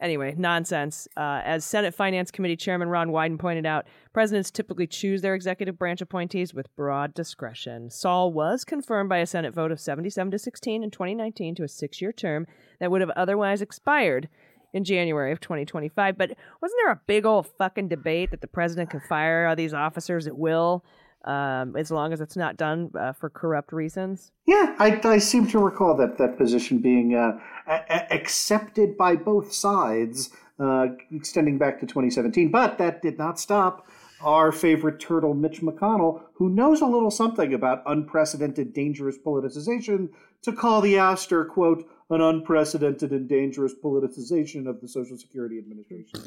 [0.00, 1.06] Anyway, nonsense.
[1.16, 5.78] Uh, as Senate Finance Committee Chairman Ron Wyden pointed out, presidents typically choose their executive
[5.78, 7.90] branch appointees with broad discretion.
[7.90, 11.68] Saul was confirmed by a Senate vote of 77 to 16 in 2019 to a
[11.68, 12.46] six year term
[12.78, 14.28] that would have otherwise expired
[14.72, 16.16] in January of 2025.
[16.16, 16.30] But
[16.62, 20.26] wasn't there a big old fucking debate that the president could fire all these officers
[20.26, 20.84] at will?
[21.24, 24.32] Um, as long as it's not done uh, for corrupt reasons.
[24.46, 29.52] Yeah, I, I, seem to recall that that position being uh, a- accepted by both
[29.52, 32.50] sides, uh, extending back to 2017.
[32.50, 33.86] But that did not stop
[34.22, 40.08] our favorite turtle, Mitch McConnell, who knows a little something about unprecedented, dangerous politicization,
[40.42, 46.20] to call the ouster, quote, an unprecedented and dangerous politicization of the Social Security Administration.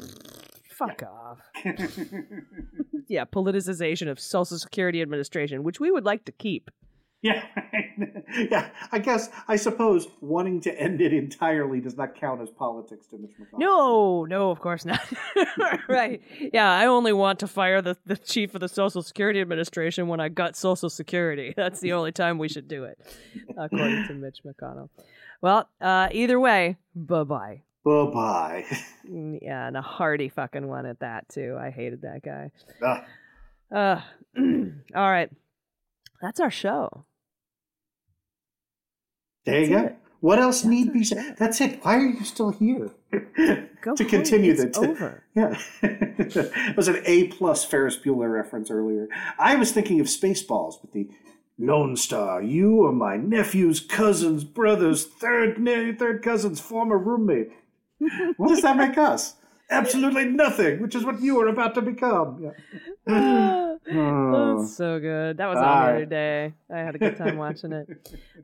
[0.74, 1.08] Fuck yeah.
[1.08, 1.40] off.
[3.08, 6.70] yeah, politicization of Social Security Administration, which we would like to keep.
[7.22, 7.42] Yeah,
[8.50, 8.68] yeah.
[8.92, 13.16] I guess I suppose wanting to end it entirely does not count as politics to
[13.16, 13.58] Mitch McConnell.
[13.58, 15.00] No, no, of course not.
[15.88, 16.20] right?
[16.52, 20.20] Yeah, I only want to fire the, the chief of the Social Security Administration when
[20.20, 21.54] I gut Social Security.
[21.56, 22.98] That's the only time we should do it,
[23.56, 24.90] according to Mitch McConnell.
[25.40, 27.62] Well, uh, either way, bye bye.
[27.84, 28.64] Bye bye.
[29.08, 31.56] Mm, yeah, and a hearty fucking one at that too.
[31.60, 32.50] I hated that guy.
[32.82, 33.04] Ah.
[33.74, 34.00] Uh,
[34.94, 35.30] all right,
[36.22, 37.04] that's our show.
[39.44, 39.78] There you go.
[39.84, 39.96] It.
[40.20, 41.36] What else that's need be said?
[41.38, 41.84] That's it.
[41.84, 42.90] Why are you still here?
[43.82, 45.22] Go to continue the over.
[45.34, 49.08] Yeah, it was an A plus Ferris Bueller reference earlier.
[49.38, 51.10] I was thinking of Spaceballs with the
[51.58, 52.40] Lone Star.
[52.40, 55.58] You are my nephew's cousin's brother's third
[55.98, 57.50] third cousin's former roommate.
[58.36, 59.34] What does that make us?
[59.70, 62.38] Absolutely nothing, which is what you are about to become.
[62.42, 62.50] Yeah.
[63.08, 63.78] oh.
[64.60, 65.38] That's so good.
[65.38, 66.54] That was on the other day.
[66.72, 67.88] I had a good time watching it.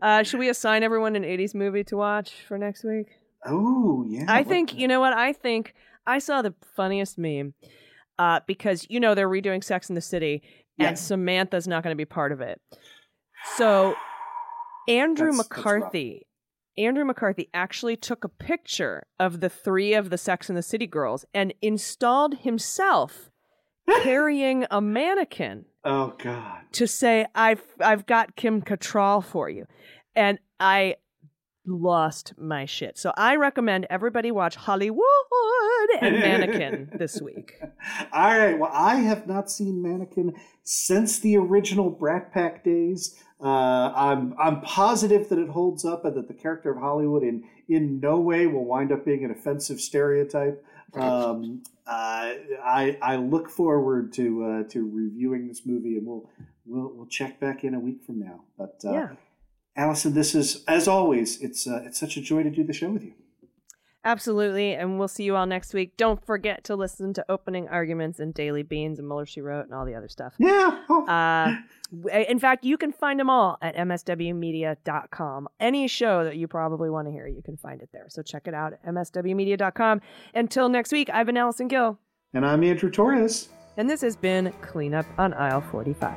[0.00, 3.06] Uh, should we assign everyone an 80s movie to watch for next week?
[3.46, 4.24] Oh, yeah.
[4.28, 5.12] I think, you know what?
[5.12, 5.74] I think
[6.06, 7.54] I saw the funniest meme
[8.18, 10.42] uh, because, you know, they're redoing Sex in the City
[10.78, 12.60] and Samantha's not going to be part of it.
[13.56, 13.94] So
[14.88, 16.26] Andrew that's, McCarthy
[16.80, 20.86] Andrew McCarthy actually took a picture of the three of the Sex and the City
[20.86, 23.30] girls and installed himself
[24.02, 25.66] carrying a mannequin.
[25.84, 26.62] Oh God!
[26.72, 29.66] To say I've I've got Kim Cattrall for you,
[30.14, 30.96] and I
[31.66, 32.98] lost my shit.
[32.98, 35.00] So I recommend everybody watch Hollywood
[36.00, 37.54] and Mannequin this week.
[38.12, 38.58] All right.
[38.58, 40.34] Well, I have not seen Mannequin
[40.64, 43.16] since the original Brat Pack days.
[43.42, 47.44] Uh, I'm I'm positive that it holds up and that the character of Hollywood in
[47.68, 50.62] in no way will wind up being an offensive stereotype.
[50.94, 56.28] Um, uh, I I look forward to uh, to reviewing this movie and we'll
[56.66, 58.42] we'll we'll check back in a week from now.
[58.58, 59.08] But uh, yeah.
[59.76, 61.40] Allison, this is as always.
[61.40, 63.14] It's uh, it's such a joy to do the show with you.
[64.02, 65.96] Absolutely, and we'll see you all next week.
[65.98, 69.74] Don't forget to listen to opening arguments and Daily Beans and Mueller She Wrote and
[69.74, 70.34] all the other stuff.
[70.38, 70.82] Yeah.
[70.88, 71.56] Uh,
[72.10, 75.48] in fact, you can find them all at mswmedia.com.
[75.58, 78.06] Any show that you probably want to hear, you can find it there.
[78.08, 80.00] So check it out at mswmedia.com.
[80.34, 81.98] Until next week, I've been Allison Gill.
[82.32, 83.48] And I'm Andrew Torrez.
[83.76, 86.16] And this has been Cleanup on Aisle 45.